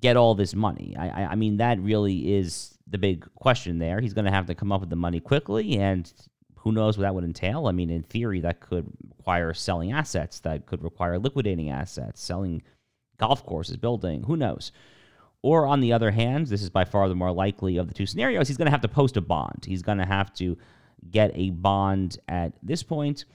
get 0.00 0.16
all 0.16 0.34
this 0.34 0.54
money? 0.54 0.96
I, 0.98 1.24
I 1.26 1.34
mean, 1.34 1.58
that 1.58 1.80
really 1.80 2.34
is 2.34 2.76
the 2.86 2.98
big 2.98 3.26
question 3.36 3.78
there. 3.78 4.00
He's 4.00 4.14
going 4.14 4.26
to 4.26 4.30
have 4.30 4.46
to 4.46 4.54
come 4.54 4.72
up 4.72 4.80
with 4.80 4.90
the 4.90 4.96
money 4.96 5.20
quickly, 5.20 5.78
and 5.78 6.12
who 6.64 6.72
knows 6.72 6.96
what 6.96 7.02
that 7.02 7.14
would 7.14 7.24
entail? 7.24 7.66
I 7.66 7.72
mean, 7.72 7.90
in 7.90 8.02
theory, 8.02 8.40
that 8.40 8.60
could 8.60 8.90
require 9.18 9.52
selling 9.52 9.92
assets, 9.92 10.40
that 10.40 10.64
could 10.64 10.82
require 10.82 11.18
liquidating 11.18 11.68
assets, 11.68 12.22
selling 12.22 12.62
golf 13.18 13.44
courses, 13.44 13.76
building, 13.76 14.22
who 14.22 14.34
knows? 14.34 14.72
Or 15.42 15.66
on 15.66 15.80
the 15.80 15.92
other 15.92 16.10
hand, 16.10 16.46
this 16.46 16.62
is 16.62 16.70
by 16.70 16.86
far 16.86 17.06
the 17.10 17.14
more 17.14 17.32
likely 17.32 17.76
of 17.76 17.86
the 17.86 17.92
two 17.92 18.06
scenarios, 18.06 18.48
he's 18.48 18.56
going 18.56 18.64
to 18.64 18.70
have 18.70 18.80
to 18.80 18.88
post 18.88 19.18
a 19.18 19.20
bond. 19.20 19.66
He's 19.66 19.82
going 19.82 19.98
to 19.98 20.06
have 20.06 20.32
to 20.36 20.56
get 21.10 21.32
a 21.34 21.50
bond 21.50 22.16
at 22.28 22.54
this 22.62 22.82
point, 22.82 23.26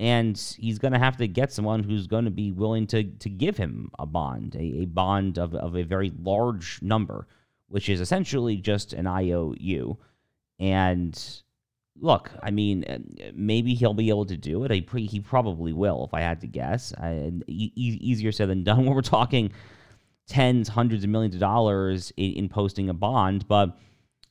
and 0.00 0.36
he's 0.58 0.80
going 0.80 0.94
to 0.94 0.98
have 0.98 1.16
to 1.18 1.28
get 1.28 1.52
someone 1.52 1.84
who's 1.84 2.08
going 2.08 2.24
to 2.24 2.30
be 2.32 2.50
willing 2.50 2.88
to, 2.88 3.04
to 3.04 3.30
give 3.30 3.56
him 3.56 3.92
a 4.00 4.04
bond, 4.04 4.56
a, 4.56 4.82
a 4.82 4.86
bond 4.86 5.38
of, 5.38 5.54
of 5.54 5.76
a 5.76 5.84
very 5.84 6.12
large 6.20 6.82
number, 6.82 7.28
which 7.68 7.88
is 7.88 8.00
essentially 8.00 8.56
just 8.56 8.92
an 8.92 9.06
IOU. 9.06 9.96
And 10.58 11.42
look, 12.00 12.30
I 12.42 12.50
mean, 12.50 12.84
uh, 12.84 12.98
maybe 13.34 13.74
he'll 13.74 13.94
be 13.94 14.08
able 14.08 14.26
to 14.26 14.36
do 14.36 14.64
it. 14.64 14.70
He 14.70 15.20
probably 15.20 15.72
will, 15.72 16.04
if 16.04 16.14
I 16.14 16.20
had 16.20 16.40
to 16.42 16.46
guess. 16.46 16.92
I, 16.98 17.32
e- 17.46 17.72
easier 17.76 18.32
said 18.32 18.48
than 18.48 18.64
done 18.64 18.84
when 18.84 18.94
we're 18.94 19.02
talking 19.02 19.52
tens, 20.26 20.68
hundreds 20.68 21.04
of 21.04 21.10
millions 21.10 21.34
of 21.34 21.40
dollars 21.40 22.12
in, 22.16 22.32
in 22.32 22.48
posting 22.48 22.88
a 22.88 22.94
bond. 22.94 23.46
But, 23.46 23.78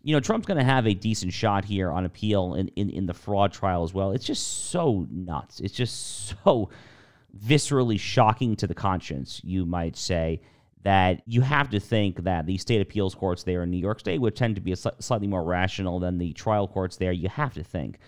you 0.02 0.14
know, 0.14 0.20
Trump's 0.20 0.48
going 0.48 0.58
to 0.58 0.64
have 0.64 0.88
a 0.88 0.94
decent 0.94 1.34
shot 1.34 1.66
here 1.66 1.92
on 1.92 2.06
appeal 2.06 2.56
in, 2.56 2.68
in, 2.70 2.90
in 2.90 3.06
the 3.06 3.14
fraud 3.14 3.54
trial 3.54 3.84
as 3.84 3.94
well. 3.94 4.12
It's 4.12 4.26
just 4.26 4.70
so 4.70 5.08
nuts. 5.10 5.60
It's 5.60 5.74
just 5.74 6.36
so 6.44 6.70
viscerally 7.38 8.00
shocking 8.00 8.56
to 8.58 8.68
the 8.68 8.76
conscience, 8.76 9.42
you 9.44 9.66
might 9.66 9.96
say 9.96 10.42
that 10.84 11.22
you 11.26 11.42
have 11.42 11.70
to 11.70 11.80
think 11.80 12.24
that 12.24 12.46
the 12.46 12.58
state 12.58 12.82
appeals 12.82 13.16
courts 13.16 13.44
there 13.44 13.64
in 13.64 13.72
New 13.72 13.78
York 13.78 14.00
State 14.00 14.20
would 14.20 14.36
tend 14.36 14.56
to 14.56 14.62
be 14.62 14.76
sl- 14.76 14.90
slightly 15.00 15.28
more 15.28 15.44
rational 15.44 16.00
than 16.00 16.18
the 16.18 16.34
trial 16.34 16.68
courts 16.68 16.98
there. 16.98 17.12
You 17.12 17.30
have 17.30 17.54
to 17.54 17.64
think 17.64 18.00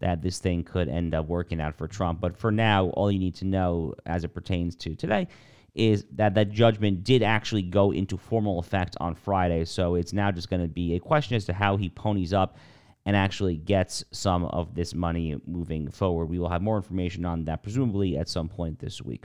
that 0.00 0.20
this 0.20 0.38
thing 0.38 0.64
could 0.64 0.88
end 0.88 1.14
up 1.14 1.26
working 1.26 1.60
out 1.60 1.76
for 1.76 1.86
Trump. 1.86 2.20
But 2.20 2.36
for 2.36 2.50
now, 2.50 2.86
all 2.88 3.10
you 3.10 3.18
need 3.18 3.36
to 3.36 3.46
know 3.46 3.94
as 4.04 4.24
it 4.24 4.34
pertains 4.34 4.74
to 4.76 4.94
today 4.94 5.28
is 5.74 6.04
that 6.12 6.34
that 6.34 6.50
judgment 6.50 7.04
did 7.04 7.22
actually 7.22 7.62
go 7.62 7.92
into 7.92 8.16
formal 8.16 8.58
effect 8.58 8.96
on 9.00 9.14
Friday. 9.14 9.64
So 9.64 9.94
it's 9.94 10.12
now 10.12 10.30
just 10.30 10.50
going 10.50 10.62
to 10.62 10.68
be 10.68 10.94
a 10.94 11.00
question 11.00 11.36
as 11.36 11.44
to 11.46 11.52
how 11.52 11.76
he 11.76 11.88
ponies 11.88 12.32
up 12.32 12.56
and 13.06 13.16
actually 13.16 13.56
gets 13.56 14.04
some 14.12 14.44
of 14.46 14.74
this 14.74 14.94
money 14.94 15.36
moving 15.46 15.90
forward. 15.90 16.26
We 16.26 16.38
will 16.38 16.48
have 16.48 16.62
more 16.62 16.76
information 16.76 17.24
on 17.24 17.44
that 17.44 17.62
presumably 17.62 18.16
at 18.16 18.28
some 18.28 18.48
point 18.48 18.78
this 18.78 19.02
week. 19.02 19.24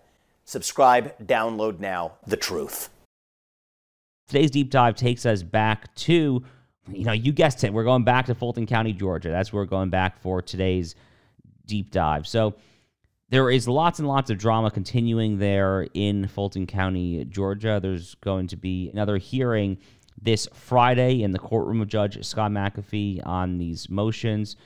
Subscribe, 0.51 1.17
download 1.25 1.79
now, 1.79 2.17
The 2.27 2.35
Truth. 2.35 2.89
Today's 4.27 4.51
deep 4.51 4.69
dive 4.69 4.95
takes 4.95 5.25
us 5.25 5.43
back 5.43 5.95
to, 5.95 6.43
you 6.89 7.05
know, 7.05 7.13
you 7.13 7.31
guessed 7.31 7.63
it, 7.63 7.71
we're 7.71 7.85
going 7.85 8.03
back 8.03 8.25
to 8.25 8.35
Fulton 8.35 8.65
County, 8.65 8.91
Georgia. 8.91 9.29
That's 9.29 9.53
where 9.53 9.61
we're 9.61 9.67
going 9.67 9.91
back 9.91 10.19
for 10.19 10.41
today's 10.41 10.95
deep 11.65 11.89
dive. 11.89 12.27
So 12.27 12.55
there 13.29 13.49
is 13.49 13.65
lots 13.65 13.99
and 13.99 14.09
lots 14.09 14.29
of 14.29 14.39
drama 14.39 14.71
continuing 14.71 15.37
there 15.39 15.87
in 15.93 16.27
Fulton 16.27 16.67
County, 16.67 17.23
Georgia. 17.23 17.79
There's 17.81 18.15
going 18.15 18.47
to 18.47 18.57
be 18.57 18.89
another 18.89 19.15
hearing 19.19 19.77
this 20.21 20.49
Friday 20.53 21.23
in 21.23 21.31
the 21.31 21.39
courtroom 21.39 21.79
of 21.79 21.87
Judge 21.87 22.21
Scott 22.25 22.51
McAfee 22.51 23.25
on 23.25 23.57
these 23.57 23.89
motions 23.89 24.57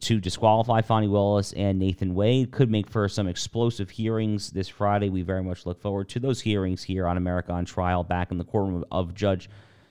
to 0.00 0.20
disqualify 0.20 0.82
Fani 0.82 1.06
Willis 1.06 1.52
and 1.52 1.78
Nathan 1.78 2.14
Wade 2.14 2.50
could 2.50 2.70
make 2.70 2.90
for 2.90 3.08
some 3.08 3.28
explosive 3.28 3.90
hearings 3.90 4.50
this 4.50 4.68
Friday. 4.68 5.08
We 5.08 5.22
very 5.22 5.42
much 5.42 5.64
look 5.64 5.80
forward 5.80 6.08
to 6.10 6.20
those 6.20 6.40
hearings 6.40 6.82
here 6.82 7.06
on 7.06 7.16
America 7.16 7.52
on 7.52 7.64
Trial 7.64 8.02
back 8.02 8.32
in 8.32 8.38
the 8.38 8.44
courtroom 8.44 8.84
of 8.90 9.14
Judge 9.14 9.48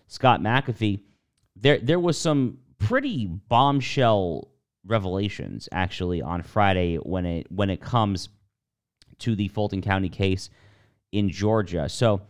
Scott 0.07 0.41
McAfee. 0.41 0.99
There, 1.55 1.79
there 1.79 1.99
was 1.99 2.17
some 2.17 2.59
pretty 2.77 3.25
bombshell 3.25 4.49
revelations 4.85 5.69
actually 5.71 6.21
on 6.21 6.43
Friday 6.43 6.97
when 6.97 7.25
it 7.25 7.51
when 7.51 7.69
it 7.69 7.81
comes 7.81 8.29
to 9.19 9.35
the 9.35 9.47
Fulton 9.47 9.81
County 9.81 10.09
case 10.09 10.49
in 11.13 11.29
Georgia. 11.29 11.87
So 11.87 12.21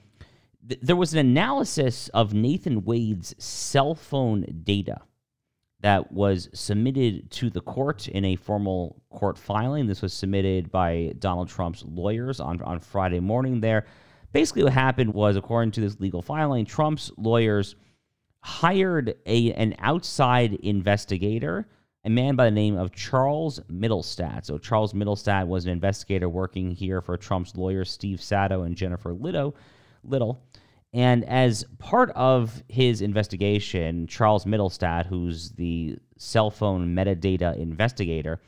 th- 0.68 0.80
there 0.82 0.96
was 0.96 1.14
an 1.14 1.20
analysis 1.20 2.10
of 2.10 2.34
Nathan 2.34 2.86
Wade's 2.86 3.34
cell 3.44 3.96
phone 3.96 4.46
data 4.64 5.02
that 5.82 6.12
was 6.12 6.50
submitted 6.54 7.30
to 7.32 7.50
the 7.50 7.62
court 7.62 8.08
in 8.08 8.26
a 8.26 8.36
formal 8.36 9.02
court 9.10 9.38
filing. 9.38 9.88
This 9.88 10.02
was 10.02 10.14
submitted 10.14 10.72
by 10.72 11.14
Donald 11.20 11.50
Trump's 11.50 11.84
lawyers 11.86 12.40
on, 12.40 12.62
on 12.62 12.80
Friday 12.80 13.20
morning 13.20 13.62
there. 13.62 13.86
Basically, 14.32 14.64
what 14.64 14.74
happened 14.74 15.14
was, 15.14 15.36
according 15.36 15.72
to 15.72 15.82
this 15.82 16.00
legal 16.00 16.22
filing, 16.22 16.66
Trump's 16.66 17.12
lawyers 17.18 17.76
hired 18.42 19.16
a, 19.26 19.54
an 19.54 19.76
outside 19.80 20.54
investigator, 20.56 21.68
a 22.04 22.10
man 22.10 22.36
by 22.36 22.46
the 22.46 22.52
name 22.52 22.78
of 22.78 22.92
Charles 22.92 23.60
Mittelstadt. 23.72 24.46
So, 24.46 24.58
Charles 24.58 24.94
Mittelstadt 24.94 25.48
was 25.48 25.66
an 25.66 25.72
investigator 25.72 26.30
working 26.30 26.72
here 26.72 27.02
for 27.02 27.18
Trump's 27.18 27.56
lawyers, 27.56 27.90
Steve 27.90 28.20
Sadow 28.20 28.66
and 28.66 28.76
Jennifer 28.76 29.14
Little. 29.14 29.56
Little. 30.04 30.42
And 30.96 31.26
as 31.26 31.66
part 31.78 32.10
of 32.12 32.64
his 32.70 33.02
investigation, 33.02 34.08
Charles 34.08 34.46
Mittelstadt, 34.46 35.06
who's 35.06 35.52
the 35.52 35.98
cell 36.16 36.50
phone 36.50 36.96
metadata 36.96 37.58
investigator, 37.58 38.40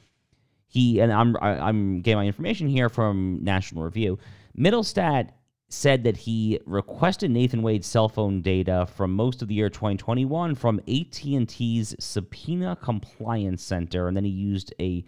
he 0.66 1.02
and 1.02 1.12
I'm 1.12 1.36
I'm 1.42 2.00
getting 2.00 2.20
my 2.20 2.26
information 2.26 2.70
here 2.70 2.88
from 2.88 3.40
National 3.44 3.84
Review. 3.84 4.18
Mittelstadt 4.58 5.32
said 5.68 6.06
that 6.06 6.16
he 6.16 6.62
requested 6.66 7.32
Nathan 7.32 7.62
Wade's 7.64 7.86
cell 7.86 8.08
phone 8.08 8.42
data 8.42 8.88
from 8.96 9.12
most 9.12 9.42
of 9.42 9.50
the 9.50 9.54
year 9.56 9.70
2021 9.70 10.56
from 10.56 10.80
AT&T's 10.88 11.96
Subpoena 12.00 12.78
Compliance 12.78 13.62
Center, 13.62 14.08
and 14.08 14.16
then 14.16 14.24
he 14.24 14.32
used 14.32 14.74
a 14.80 15.04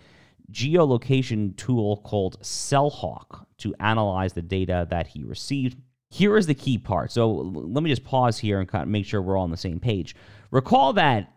geolocation 0.52 1.56
tool 1.56 2.02
called 2.04 2.38
CellHawk 2.42 3.46
to 3.60 3.74
analyze 3.80 4.34
the 4.34 4.42
data 4.42 4.86
that 4.90 5.08
he 5.08 5.24
received 5.24 5.78
here 6.10 6.38
is 6.38 6.48
the 6.48 6.56
key 6.56 6.78
part. 6.78 7.12
So 7.12 7.32
let 7.32 7.84
me 7.84 7.90
just 7.90 8.04
pause 8.04 8.38
here 8.38 8.60
and 8.60 8.68
kind 8.68 8.84
of 8.84 8.90
make 8.90 9.06
sure 9.06 9.22
we're 9.22 9.38
all 9.38 9.44
on 9.44 9.52
the 9.52 9.58
same 9.58 9.80
page. 9.80 10.16
Recall 10.52 10.94
that 10.94 11.32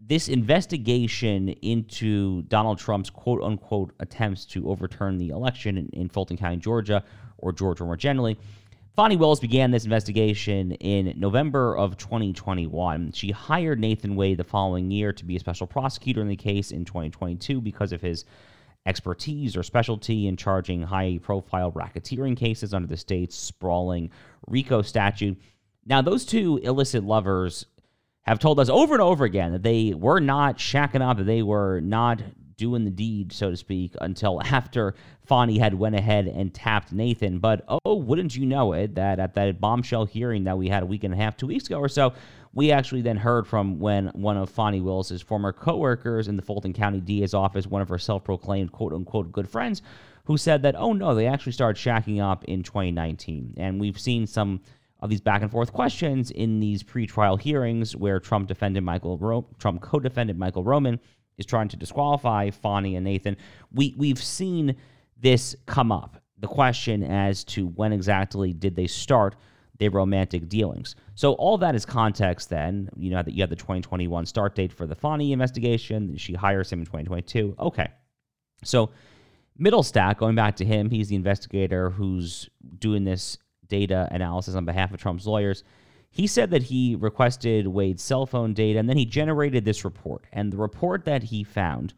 this 0.00 0.28
investigation 0.28 1.50
into 1.50 2.42
Donald 2.42 2.78
Trump's 2.78 3.10
quote 3.10 3.42
unquote 3.42 3.92
attempts 4.00 4.44
to 4.46 4.68
overturn 4.68 5.18
the 5.18 5.28
election 5.28 5.76
in, 5.76 5.88
in 5.92 6.08
Fulton 6.08 6.36
County, 6.36 6.56
Georgia, 6.56 7.04
or 7.38 7.52
Georgia 7.52 7.84
more 7.84 7.96
generally, 7.96 8.38
Fani 8.96 9.16
Willis 9.16 9.40
began 9.40 9.70
this 9.70 9.84
investigation 9.84 10.72
in 10.72 11.14
November 11.18 11.76
of 11.76 11.96
2021. 11.96 13.12
She 13.12 13.30
hired 13.30 13.78
Nathan 13.78 14.16
Wade 14.16 14.38
the 14.38 14.44
following 14.44 14.90
year 14.90 15.12
to 15.12 15.24
be 15.24 15.36
a 15.36 15.40
special 15.40 15.66
prosecutor 15.66 16.20
in 16.20 16.28
the 16.28 16.36
case 16.36 16.72
in 16.72 16.84
2022 16.84 17.60
because 17.60 17.92
of 17.92 18.00
his 18.00 18.24
expertise 18.86 19.56
or 19.56 19.62
specialty 19.62 20.26
in 20.26 20.36
charging 20.36 20.82
high 20.82 21.18
profile 21.22 21.72
racketeering 21.72 22.36
cases 22.36 22.72
under 22.72 22.88
the 22.88 22.96
state's 22.96 23.36
sprawling 23.36 24.10
RICO 24.48 24.82
statute. 24.82 25.40
Now, 25.86 26.02
those 26.02 26.24
two 26.24 26.58
illicit 26.58 27.04
lovers 27.04 27.66
have 28.22 28.38
told 28.38 28.60
us 28.60 28.68
over 28.68 28.94
and 28.94 29.02
over 29.02 29.24
again 29.24 29.52
that 29.52 29.62
they 29.62 29.92
were 29.94 30.20
not 30.20 30.58
shacking 30.58 31.02
up, 31.02 31.18
that 31.18 31.24
they 31.24 31.42
were 31.42 31.80
not 31.80 32.22
doing 32.60 32.84
the 32.84 32.90
deed, 32.90 33.32
so 33.32 33.50
to 33.50 33.56
speak, 33.56 33.94
until 34.02 34.40
after 34.44 34.94
Fani 35.24 35.58
had 35.58 35.74
went 35.74 35.96
ahead 35.96 36.26
and 36.26 36.52
tapped 36.54 36.92
Nathan. 36.92 37.38
But 37.38 37.64
oh, 37.68 37.94
wouldn't 37.94 38.36
you 38.36 38.46
know 38.46 38.74
it, 38.74 38.94
that 38.94 39.18
at 39.18 39.34
that 39.34 39.60
bombshell 39.60 40.04
hearing 40.04 40.44
that 40.44 40.58
we 40.58 40.68
had 40.68 40.82
a 40.82 40.86
week 40.86 41.02
and 41.02 41.14
a 41.14 41.16
half, 41.16 41.36
two 41.36 41.46
weeks 41.46 41.66
ago 41.66 41.78
or 41.78 41.88
so, 41.88 42.12
we 42.52 42.70
actually 42.70 43.00
then 43.00 43.16
heard 43.16 43.46
from 43.46 43.80
when 43.80 44.08
one 44.08 44.36
of 44.36 44.50
Fani 44.50 44.80
Willis's 44.80 45.22
former 45.22 45.52
coworkers 45.52 46.28
in 46.28 46.36
the 46.36 46.42
Fulton 46.42 46.72
County 46.72 47.00
DA's 47.00 47.32
office, 47.32 47.66
one 47.66 47.80
of 47.80 47.88
her 47.88 47.98
self-proclaimed 47.98 48.72
quote 48.72 48.92
unquote 48.92 49.32
good 49.32 49.48
friends, 49.48 49.82
who 50.24 50.36
said 50.36 50.62
that, 50.62 50.76
oh 50.76 50.92
no, 50.92 51.14
they 51.14 51.26
actually 51.26 51.52
started 51.52 51.80
shacking 51.80 52.22
up 52.22 52.44
in 52.44 52.62
2019. 52.62 53.54
And 53.56 53.80
we've 53.80 53.98
seen 53.98 54.26
some 54.26 54.60
of 55.00 55.08
these 55.08 55.20
back 55.20 55.40
and 55.40 55.50
forth 55.50 55.72
questions 55.72 56.30
in 56.30 56.60
these 56.60 56.82
pretrial 56.82 57.40
hearings 57.40 57.96
where 57.96 58.20
Trump 58.20 58.48
defended 58.48 58.84
Michael 58.84 59.16
Ro- 59.16 59.46
Trump 59.58 59.80
co-defended 59.80 60.38
Michael 60.38 60.62
Roman 60.62 61.00
is 61.40 61.46
trying 61.46 61.68
to 61.68 61.76
disqualify 61.76 62.50
Fani 62.50 62.94
and 62.94 63.04
Nathan. 63.04 63.36
We 63.72 63.94
we've 63.96 64.22
seen 64.22 64.76
this 65.18 65.56
come 65.66 65.90
up. 65.90 66.22
The 66.38 66.46
question 66.46 67.02
as 67.02 67.42
to 67.44 67.66
when 67.66 67.92
exactly 67.92 68.52
did 68.52 68.76
they 68.76 68.86
start 68.86 69.34
their 69.78 69.90
romantic 69.90 70.48
dealings. 70.48 70.94
So 71.14 71.32
all 71.32 71.56
that 71.58 71.74
is 71.74 71.84
context 71.86 72.50
then, 72.50 72.90
you 72.96 73.10
know 73.10 73.22
that 73.22 73.32
you 73.32 73.42
have 73.42 73.50
the 73.50 73.56
2021 73.56 74.26
start 74.26 74.54
date 74.54 74.72
for 74.72 74.86
the 74.86 74.94
Fani 74.94 75.32
investigation, 75.32 76.16
she 76.16 76.34
hires 76.34 76.70
him 76.70 76.80
in 76.80 76.84
2022. 76.84 77.56
Okay. 77.58 77.88
So 78.62 78.90
Mittelstadt, 79.58 80.18
going 80.18 80.34
back 80.34 80.56
to 80.56 80.64
him, 80.64 80.90
he's 80.90 81.08
the 81.08 81.16
investigator 81.16 81.90
who's 81.90 82.48
doing 82.78 83.04
this 83.04 83.38
data 83.68 84.08
analysis 84.10 84.54
on 84.54 84.64
behalf 84.64 84.92
of 84.92 85.00
Trump's 85.00 85.26
lawyers. 85.26 85.64
He 86.10 86.26
said 86.26 86.50
that 86.50 86.64
he 86.64 86.96
requested 86.96 87.68
Wade's 87.68 88.02
cell 88.02 88.26
phone 88.26 88.52
data 88.52 88.78
and 88.78 88.88
then 88.88 88.96
he 88.96 89.06
generated 89.06 89.64
this 89.64 89.84
report. 89.84 90.24
And 90.32 90.52
the 90.52 90.56
report 90.56 91.04
that 91.04 91.24
he 91.24 91.44
found 91.44 91.94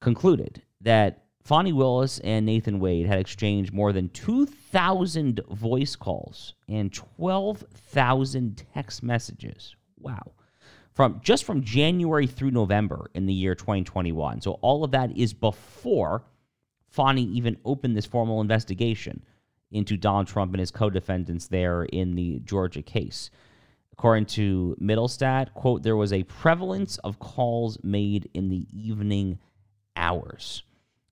concluded 0.00 0.62
that 0.80 1.24
Fani 1.42 1.72
Willis 1.72 2.20
and 2.20 2.46
Nathan 2.46 2.78
Wade 2.78 3.06
had 3.06 3.18
exchanged 3.18 3.72
more 3.72 3.92
than 3.92 4.08
2,000 4.10 5.40
voice 5.50 5.96
calls 5.96 6.54
and 6.68 6.92
12,000 6.92 8.64
text 8.74 9.02
messages. 9.02 9.74
Wow. 9.98 10.32
From 10.94 11.20
just 11.22 11.44
from 11.44 11.64
January 11.64 12.26
through 12.26 12.50
November 12.50 13.10
in 13.14 13.26
the 13.26 13.32
year 13.32 13.54
2021. 13.54 14.40
So 14.40 14.52
all 14.62 14.84
of 14.84 14.92
that 14.92 15.16
is 15.16 15.32
before 15.32 16.24
Fani 16.88 17.24
even 17.24 17.56
opened 17.64 17.96
this 17.96 18.06
formal 18.06 18.40
investigation 18.40 19.24
into 19.72 19.96
Donald 19.96 20.28
Trump 20.28 20.52
and 20.52 20.60
his 20.60 20.70
co-defendants 20.70 21.48
there 21.48 21.84
in 21.84 22.14
the 22.14 22.40
Georgia 22.40 22.82
case. 22.82 23.30
According 23.92 24.26
to 24.26 24.76
Mittelstadt, 24.80 25.52
quote, 25.54 25.82
there 25.82 25.96
was 25.96 26.12
a 26.12 26.22
prevalence 26.24 26.98
of 26.98 27.18
calls 27.18 27.78
made 27.82 28.28
in 28.34 28.48
the 28.48 28.66
evening 28.72 29.38
hours. 29.96 30.62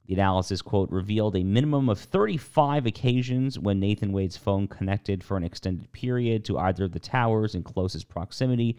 The 0.06 0.14
analysis, 0.14 0.60
quote, 0.60 0.90
revealed 0.90 1.36
a 1.36 1.44
minimum 1.44 1.88
of 1.88 1.98
35 2.00 2.86
occasions 2.86 3.58
when 3.58 3.78
Nathan 3.78 4.12
Wade's 4.12 4.36
phone 4.36 4.66
connected 4.66 5.22
for 5.22 5.36
an 5.36 5.44
extended 5.44 5.92
period 5.92 6.44
to 6.46 6.58
either 6.58 6.84
of 6.84 6.92
the 6.92 6.98
towers 6.98 7.54
in 7.54 7.62
closest 7.62 8.08
proximity 8.08 8.76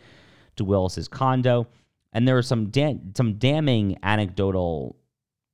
to 0.57 0.65
Willis's 0.65 1.07
condo. 1.07 1.67
And 2.11 2.27
there 2.27 2.37
are 2.37 2.41
some 2.41 2.69
da- 2.69 2.99
some 3.15 3.35
damning 3.35 3.97
anecdotal 4.03 4.97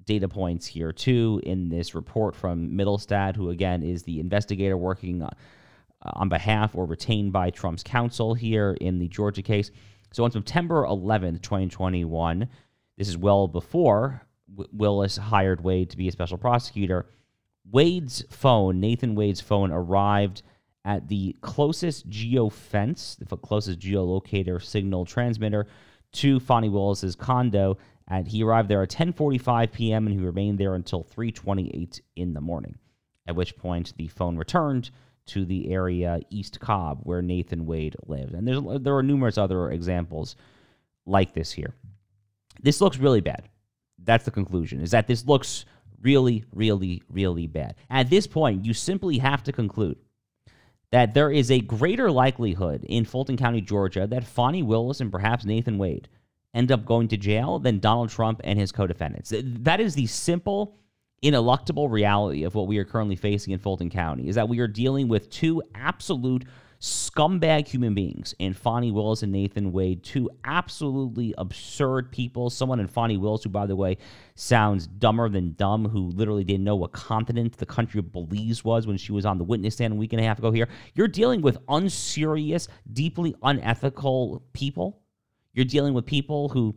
data 0.07 0.27
points 0.27 0.65
here 0.65 0.91
too 0.91 1.39
in 1.43 1.69
this 1.69 1.93
report 1.93 2.35
from 2.35 2.71
Mittelstadt, 2.71 3.35
who 3.35 3.51
again 3.51 3.83
is 3.83 4.01
the 4.01 4.19
investigator 4.19 4.75
working 4.75 5.21
uh, 5.21 5.29
on 6.01 6.29
behalf 6.29 6.73
or 6.73 6.85
retained 6.85 7.31
by 7.31 7.51
Trump's 7.51 7.83
counsel 7.83 8.33
here 8.33 8.75
in 8.81 8.97
the 8.97 9.07
Georgia 9.07 9.43
case. 9.43 9.69
So 10.11 10.23
on 10.23 10.31
September 10.31 10.83
11th, 10.85 11.43
2021, 11.43 12.47
this 12.97 13.07
is 13.07 13.17
well 13.17 13.47
before 13.47 14.23
Willis 14.71 15.17
hired 15.17 15.61
Wade 15.61 15.89
to 15.91 15.97
be 15.97 16.07
a 16.07 16.11
special 16.11 16.37
prosecutor. 16.37 17.05
Wade's 17.69 18.23
phone, 18.29 18.79
Nathan 18.79 19.13
Wade's 19.13 19.41
phone, 19.41 19.71
arrived 19.71 20.41
at 20.85 21.09
the 21.09 21.35
closest 21.41 22.09
geofence, 22.09 23.17
the 23.27 23.35
closest 23.35 23.79
geolocator 23.79 24.63
signal 24.63 25.05
transmitter 25.05 25.67
to 26.13 26.39
Fani 26.39 26.69
Willis's 26.69 27.15
condo 27.15 27.77
and 28.07 28.27
he 28.27 28.43
arrived 28.43 28.69
there 28.69 28.83
at 28.83 28.89
10:45 28.89 29.71
p.m. 29.71 30.07
and 30.07 30.15
he 30.17 30.25
remained 30.25 30.57
there 30.57 30.75
until 30.75 31.03
3:28 31.03 32.01
in 32.15 32.33
the 32.33 32.41
morning. 32.41 32.77
At 33.27 33.35
which 33.35 33.57
point 33.57 33.93
the 33.97 34.07
phone 34.07 34.37
returned 34.37 34.89
to 35.27 35.43
the 35.43 35.71
area 35.71 36.21
East 36.29 36.59
Cobb 36.59 36.99
where 37.03 37.21
Nathan 37.21 37.65
Wade 37.65 37.95
lived. 38.05 38.33
And 38.33 38.47
there's 38.47 38.61
there 38.81 38.95
are 38.95 39.03
numerous 39.03 39.37
other 39.37 39.71
examples 39.71 40.35
like 41.05 41.33
this 41.33 41.51
here. 41.51 41.73
This 42.61 42.81
looks 42.81 42.97
really 42.97 43.21
bad. 43.21 43.49
That's 44.01 44.25
the 44.25 44.31
conclusion. 44.31 44.81
Is 44.81 44.91
that 44.91 45.07
this 45.07 45.25
looks 45.25 45.65
really 46.01 46.45
really 46.53 47.01
really 47.09 47.47
bad. 47.47 47.75
At 47.89 48.09
this 48.09 48.27
point, 48.27 48.65
you 48.65 48.73
simply 48.73 49.17
have 49.17 49.43
to 49.43 49.51
conclude 49.51 49.97
that 50.91 51.13
there 51.13 51.29
is 51.29 51.51
a 51.51 51.59
greater 51.59 52.09
likelihood 52.09 52.85
in 52.85 53.03
Fulton 53.03 53.35
County, 53.35 53.59
Georgia, 53.59 54.07
that 54.07 54.23
Fani 54.23 54.63
Willis 54.63 55.01
and 55.01 55.11
perhaps 55.11 55.43
Nathan 55.43 55.77
Wade 55.77 56.07
end 56.53 56.71
up 56.71 56.85
going 56.85 57.07
to 57.09 57.17
jail 57.17 57.59
than 57.59 57.79
Donald 57.79 58.09
Trump 58.09 58.41
and 58.43 58.59
his 58.59 58.71
co 58.71 58.87
defendants. 58.87 59.33
That 59.35 59.79
is 59.79 59.95
the 59.95 60.07
simple, 60.07 60.77
ineluctable 61.23 61.89
reality 61.89 62.43
of 62.43 62.55
what 62.55 62.67
we 62.67 62.77
are 62.77 62.85
currently 62.85 63.15
facing 63.15 63.53
in 63.53 63.59
Fulton 63.59 63.89
County 63.89 64.27
is 64.27 64.35
that 64.35 64.49
we 64.49 64.59
are 64.59 64.67
dealing 64.67 65.07
with 65.07 65.29
two 65.29 65.61
absolute 65.75 66.45
scumbag 66.79 67.67
human 67.67 67.95
beings 67.95 68.35
in 68.37 68.53
Fani 68.53 68.91
Willis 68.91 69.23
and 69.23 69.31
Nathan 69.31 69.71
Wade, 69.71 70.03
two 70.03 70.29
absolutely 70.43 71.33
absurd 71.37 72.11
people. 72.11 72.49
Someone 72.49 72.79
in 72.79 72.87
Fani 72.87 73.17
Willis, 73.17 73.43
who, 73.43 73.49
by 73.49 73.65
the 73.65 73.75
way, 73.75 73.97
sounds 74.35 74.85
dumber 74.85 75.27
than 75.27 75.53
dumb, 75.53 75.89
who 75.89 76.09
literally 76.09 76.43
didn't 76.43 76.63
know 76.63 76.75
what 76.75 76.91
continent 76.91 77.57
the 77.57 77.65
country 77.65 77.99
of 77.99 78.11
Belize 78.11 78.63
was 78.63 78.85
when 78.85 78.97
she 78.97 79.11
was 79.11 79.25
on 79.25 79.37
the 79.37 79.43
witness 79.43 79.75
stand 79.75 79.93
a 79.93 79.95
week 79.95 80.13
and 80.13 80.21
a 80.21 80.25
half 80.25 80.39
ago 80.39 80.51
here. 80.51 80.67
You're 80.93 81.07
dealing 81.07 81.41
with 81.41 81.57
unserious, 81.67 82.67
deeply 82.93 83.35
unethical 83.41 84.43
people 84.53 85.01
you're 85.57 85.65
dealing 85.65 85.95
with 85.95 86.05
people 86.05 86.49
who 86.49 86.75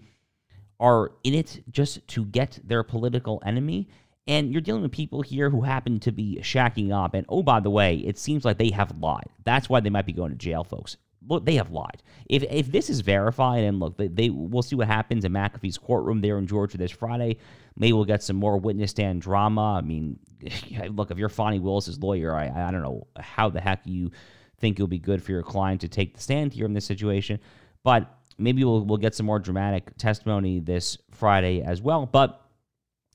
are 0.80 1.12
in 1.22 1.34
it 1.34 1.62
just 1.70 2.08
to 2.08 2.24
get 2.24 2.58
their 2.64 2.82
political 2.82 3.42
enemy. 3.44 3.90
And 4.26 4.50
you're 4.50 4.62
dealing 4.62 4.80
with 4.80 4.90
people 4.90 5.20
here 5.20 5.50
who 5.50 5.60
happen 5.60 6.00
to 6.00 6.12
be 6.12 6.38
shacking 6.40 6.90
up. 6.90 7.12
And 7.12 7.26
oh, 7.28 7.42
by 7.42 7.60
the 7.60 7.68
way, 7.68 7.96
it 7.96 8.16
seems 8.16 8.42
like 8.42 8.56
they 8.56 8.70
have 8.70 8.98
lied. 8.98 9.28
That's 9.44 9.68
why 9.68 9.80
they 9.80 9.90
might 9.90 10.06
be 10.06 10.14
going 10.14 10.30
to 10.30 10.36
jail, 10.36 10.64
folks. 10.64 10.96
Look, 11.28 11.44
they 11.44 11.56
have 11.56 11.70
lied. 11.70 12.02
If 12.30 12.42
if 12.44 12.72
this 12.72 12.88
is 12.88 13.00
verified, 13.00 13.64
and 13.64 13.78
look, 13.78 13.98
they, 13.98 14.08
they 14.08 14.30
we'll 14.30 14.62
see 14.62 14.76
what 14.76 14.86
happens 14.86 15.26
in 15.26 15.32
McAfee's 15.32 15.76
courtroom 15.76 16.22
there 16.22 16.38
in 16.38 16.46
Georgia 16.46 16.78
this 16.78 16.90
Friday. 16.90 17.36
Maybe 17.76 17.92
we'll 17.92 18.06
get 18.06 18.22
some 18.22 18.36
more 18.36 18.56
witness 18.56 18.92
stand 18.92 19.20
drama. 19.20 19.74
I 19.74 19.82
mean, 19.82 20.18
look, 20.88 21.10
if 21.10 21.18
you're 21.18 21.28
Fani 21.28 21.58
Willis's 21.58 21.98
lawyer, 21.98 22.34
I 22.34 22.46
I 22.48 22.70
don't 22.70 22.82
know 22.82 23.06
how 23.18 23.50
the 23.50 23.60
heck 23.60 23.82
you 23.84 24.12
think 24.58 24.78
it'll 24.78 24.86
be 24.86 24.98
good 24.98 25.22
for 25.22 25.32
your 25.32 25.42
client 25.42 25.82
to 25.82 25.88
take 25.88 26.14
the 26.14 26.22
stand 26.22 26.54
here 26.54 26.64
in 26.64 26.72
this 26.72 26.86
situation, 26.86 27.40
but 27.84 28.19
maybe 28.40 28.64
we'll, 28.64 28.84
we'll 28.84 28.98
get 28.98 29.14
some 29.14 29.26
more 29.26 29.38
dramatic 29.38 29.96
testimony 29.96 30.60
this 30.60 30.98
Friday 31.10 31.62
as 31.62 31.80
well. 31.82 32.06
But 32.06 32.40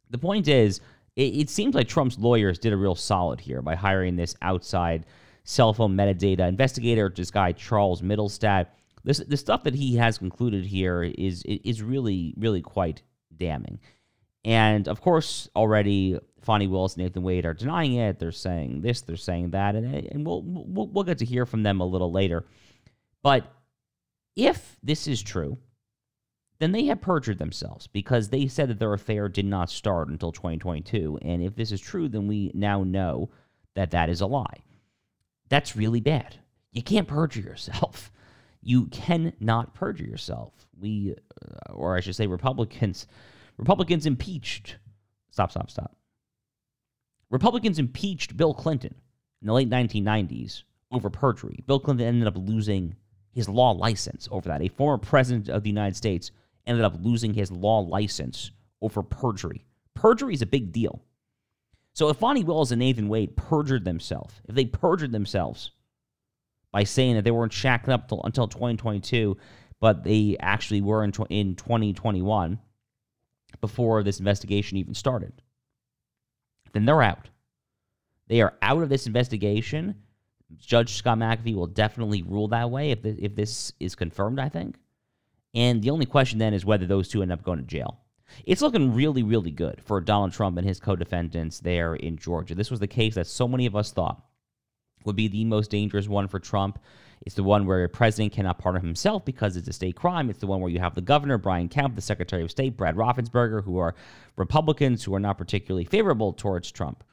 the 0.09 0.17
point 0.17 0.47
is, 0.47 0.79
it, 1.15 1.35
it 1.35 1.49
seems 1.49 1.75
like 1.75 1.87
Trump's 1.87 2.17
lawyers 2.17 2.59
did 2.59 2.73
a 2.73 2.77
real 2.77 2.95
solid 2.95 3.39
here 3.39 3.61
by 3.61 3.75
hiring 3.75 4.15
this 4.15 4.35
outside 4.41 5.05
cell 5.43 5.73
phone 5.73 5.95
metadata 5.95 6.47
investigator, 6.47 7.11
this 7.15 7.31
guy 7.31 7.51
Charles 7.51 8.01
Mittelstadt. 8.01 8.67
This 9.03 9.19
the 9.19 9.37
stuff 9.37 9.63
that 9.63 9.75
he 9.75 9.95
has 9.97 10.17
concluded 10.17 10.65
here 10.65 11.03
is 11.03 11.43
is 11.43 11.83
really 11.83 12.33
really 12.37 12.61
quite 12.61 13.03
damning. 13.35 13.79
And 14.43 14.87
of 14.87 15.01
course, 15.01 15.49
already 15.55 16.19
Fani 16.41 16.67
Willis 16.67 16.95
and 16.95 17.03
Nathan 17.03 17.23
Wade 17.23 17.45
are 17.45 17.53
denying 17.53 17.93
it. 17.93 18.19
They're 18.19 18.31
saying 18.31 18.81
this, 18.81 19.01
they're 19.01 19.15
saying 19.15 19.51
that, 19.51 19.75
and, 19.75 19.85
and 19.93 20.25
we'll, 20.25 20.41
we'll 20.43 20.87
we'll 20.87 21.03
get 21.03 21.19
to 21.19 21.25
hear 21.25 21.45
from 21.45 21.63
them 21.63 21.81
a 21.81 21.85
little 21.85 22.11
later. 22.11 22.45
But 23.21 23.51
if 24.35 24.77
this 24.83 25.07
is 25.07 25.21
true, 25.21 25.57
then 26.59 26.71
they 26.71 26.85
have 26.85 27.01
perjured 27.01 27.37
themselves 27.37 27.87
because 27.87 28.29
they 28.29 28.47
said 28.47 28.69
that 28.69 28.79
their 28.79 28.93
affair 28.93 29.27
did 29.27 29.45
not 29.45 29.69
start 29.69 30.07
until 30.07 30.31
2022. 30.31 31.19
And 31.21 31.41
if 31.41 31.55
this 31.55 31.71
is 31.71 31.81
true, 31.81 32.07
then 32.07 32.27
we 32.27 32.51
now 32.53 32.83
know 32.83 33.29
that 33.75 33.91
that 33.91 34.09
is 34.09 34.21
a 34.21 34.25
lie. 34.25 34.63
That's 35.49 35.75
really 35.75 35.99
bad. 35.99 36.37
You 36.71 36.81
can't 36.81 37.07
perjure 37.07 37.41
yourself. 37.41 38.11
You 38.67 38.87
cannot 38.87 39.75
perjure 39.75 40.05
yourself. 40.05 40.51
We, 40.79 41.13
uh, 41.39 41.73
or 41.73 41.95
I 41.95 41.99
should 41.99 42.15
say, 42.15 42.25
Republicans, 42.25 43.05
Republicans 43.57 44.07
impeached. 44.07 44.77
Stop, 45.29 45.51
stop, 45.51 45.69
stop. 45.69 45.95
Republicans 47.29 47.77
impeached 47.77 48.35
Bill 48.35 48.55
Clinton 48.55 48.95
in 49.39 49.45
the 49.45 49.53
late 49.53 49.69
1990s 49.69 50.63
over 50.91 51.11
perjury. 51.11 51.63
Bill 51.67 51.79
Clinton 51.79 52.07
ended 52.07 52.27
up 52.27 52.37
losing 52.37 52.95
his 53.35 53.49
law 53.49 53.71
license 53.71 54.27
over 54.31 54.49
that. 54.49 54.61
A 54.61 54.69
former 54.69 54.97
president 54.97 55.49
of 55.49 55.61
the 55.61 55.69
United 55.69 55.95
States 55.95 56.31
ended 56.65 56.85
up 56.85 56.95
losing 57.01 57.33
his 57.33 57.51
law 57.51 57.79
license 57.79 58.49
over 58.81 59.03
perjury. 59.03 59.65
Perjury 59.93 60.33
is 60.33 60.41
a 60.41 60.47
big 60.47 60.71
deal. 60.71 61.01
So 61.93 62.09
if 62.09 62.17
Fani 62.17 62.43
Willis 62.43 62.71
and 62.71 62.79
Nathan 62.79 63.07
Wade 63.07 63.37
perjured 63.37 63.85
themselves, 63.85 64.33
if 64.45 64.55
they 64.55 64.65
perjured 64.65 65.11
themselves 65.11 65.71
by 66.71 66.83
saying 66.83 67.15
that 67.15 67.23
they 67.23 67.31
weren't 67.31 67.51
shacking 67.51 67.89
up 67.89 68.07
till, 68.07 68.21
until 68.23 68.47
2022, 68.47 69.37
but 69.79 70.03
they 70.03 70.37
actually 70.39 70.81
were 70.81 71.03
in, 71.03 71.13
in 71.29 71.55
2021 71.55 72.59
before 73.61 74.03
this 74.03 74.19
investigation 74.19 74.77
even 74.77 74.93
started, 74.93 75.33
then 76.73 76.85
they're 76.85 77.01
out. 77.01 77.29
They 78.27 78.41
are 78.41 78.55
out 78.61 78.81
of 78.81 78.89
this 78.89 79.07
investigation. 79.07 79.95
Judge 80.57 80.95
Scott 80.95 81.17
McAfee 81.17 81.55
will 81.55 81.67
definitely 81.67 82.21
rule 82.21 82.47
that 82.49 82.69
way 82.69 82.91
if, 82.91 83.01
the, 83.01 83.15
if 83.23 83.35
this 83.35 83.73
is 83.79 83.95
confirmed, 83.95 84.39
I 84.39 84.49
think. 84.49 84.77
And 85.53 85.81
the 85.81 85.89
only 85.89 86.05
question 86.05 86.39
then 86.39 86.53
is 86.53 86.65
whether 86.65 86.85
those 86.85 87.07
two 87.07 87.21
end 87.21 87.31
up 87.31 87.43
going 87.43 87.59
to 87.59 87.65
jail. 87.65 87.99
It's 88.45 88.61
looking 88.61 88.93
really, 88.93 89.23
really 89.23 89.51
good 89.51 89.81
for 89.83 90.01
Donald 90.01 90.33
Trump 90.33 90.57
and 90.57 90.67
his 90.67 90.79
co 90.79 90.95
defendants 90.95 91.59
there 91.59 91.95
in 91.95 92.17
Georgia. 92.17 92.55
This 92.55 92.71
was 92.71 92.79
the 92.79 92.87
case 92.87 93.15
that 93.15 93.27
so 93.27 93.47
many 93.47 93.65
of 93.65 93.75
us 93.75 93.91
thought 93.91 94.23
would 95.05 95.15
be 95.15 95.27
the 95.27 95.45
most 95.45 95.71
dangerous 95.71 96.07
one 96.07 96.27
for 96.27 96.39
Trump. 96.39 96.79
It's 97.25 97.35
the 97.35 97.43
one 97.43 97.65
where 97.65 97.83
a 97.83 97.89
president 97.89 98.33
cannot 98.33 98.57
pardon 98.57 98.81
himself 98.81 99.23
because 99.23 99.55
it's 99.55 99.67
a 99.67 99.73
state 99.73 99.95
crime. 99.95 100.29
It's 100.29 100.39
the 100.39 100.47
one 100.47 100.59
where 100.59 100.71
you 100.71 100.79
have 100.79 100.95
the 100.95 101.01
governor, 101.01 101.37
Brian 101.37 101.69
Kemp, 101.69 101.95
the 101.95 102.01
Secretary 102.01 102.43
of 102.43 102.51
State, 102.51 102.75
Brad 102.75 102.95
Raffensperger, 102.95 103.63
who 103.63 103.77
are 103.77 103.95
Republicans 104.35 105.03
who 105.03 105.15
are 105.15 105.19
not 105.19 105.37
particularly 105.37 105.85
favorable 105.85 106.33
towards 106.33 106.71
Trump. 106.71 107.03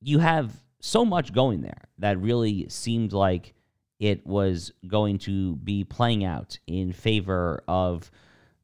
You 0.00 0.18
have 0.18 0.52
so 0.80 1.04
much 1.04 1.32
going 1.32 1.60
there 1.60 1.88
that 1.98 2.20
really 2.20 2.68
seemed 2.68 3.12
like 3.12 3.54
it 3.98 4.26
was 4.26 4.72
going 4.86 5.18
to 5.18 5.56
be 5.56 5.84
playing 5.84 6.24
out 6.24 6.58
in 6.66 6.92
favor 6.92 7.62
of 7.68 8.10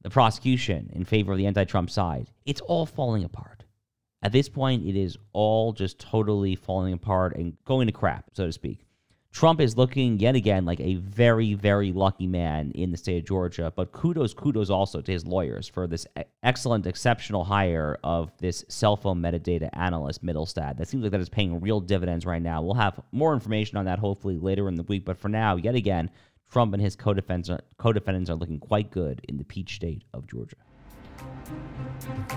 the 0.02 0.10
prosecution, 0.10 0.90
in 0.92 1.04
favor 1.04 1.32
of 1.32 1.38
the 1.38 1.46
anti 1.46 1.64
Trump 1.64 1.90
side. 1.90 2.30
It's 2.44 2.60
all 2.62 2.86
falling 2.86 3.24
apart. 3.24 3.64
At 4.22 4.32
this 4.32 4.48
point, 4.48 4.86
it 4.86 4.96
is 4.96 5.18
all 5.32 5.72
just 5.72 5.98
totally 5.98 6.56
falling 6.56 6.94
apart 6.94 7.36
and 7.36 7.56
going 7.64 7.86
to 7.86 7.92
crap, 7.92 8.30
so 8.32 8.46
to 8.46 8.52
speak. 8.52 8.86
Trump 9.36 9.60
is 9.60 9.76
looking 9.76 10.18
yet 10.18 10.34
again 10.34 10.64
like 10.64 10.80
a 10.80 10.94
very, 10.94 11.52
very 11.52 11.92
lucky 11.92 12.26
man 12.26 12.72
in 12.74 12.90
the 12.90 12.96
state 12.96 13.18
of 13.18 13.26
Georgia. 13.26 13.70
But 13.76 13.92
kudos, 13.92 14.32
kudos 14.32 14.70
also 14.70 15.02
to 15.02 15.12
his 15.12 15.26
lawyers 15.26 15.68
for 15.68 15.86
this 15.86 16.06
excellent, 16.42 16.86
exceptional 16.86 17.44
hire 17.44 17.98
of 18.02 18.32
this 18.38 18.64
cell 18.70 18.96
phone 18.96 19.20
metadata 19.20 19.68
analyst, 19.74 20.24
Mittelstadt. 20.24 20.78
That 20.78 20.88
seems 20.88 21.02
like 21.02 21.12
that 21.12 21.20
is 21.20 21.28
paying 21.28 21.60
real 21.60 21.80
dividends 21.80 22.24
right 22.24 22.40
now. 22.40 22.62
We'll 22.62 22.76
have 22.76 22.98
more 23.12 23.34
information 23.34 23.76
on 23.76 23.84
that 23.84 23.98
hopefully 23.98 24.38
later 24.38 24.68
in 24.68 24.74
the 24.74 24.84
week. 24.84 25.04
But 25.04 25.18
for 25.18 25.28
now, 25.28 25.56
yet 25.56 25.74
again, 25.74 26.08
Trump 26.50 26.72
and 26.72 26.82
his 26.82 26.96
co-defendants 26.96 27.50
are, 27.50 28.36
looking 28.36 28.58
quite 28.58 28.90
good 28.90 29.20
in 29.28 29.36
the 29.36 29.44
peach 29.44 29.74
state 29.74 30.04
of 30.14 30.26
Georgia. 30.26 30.56
Thank 31.98 32.30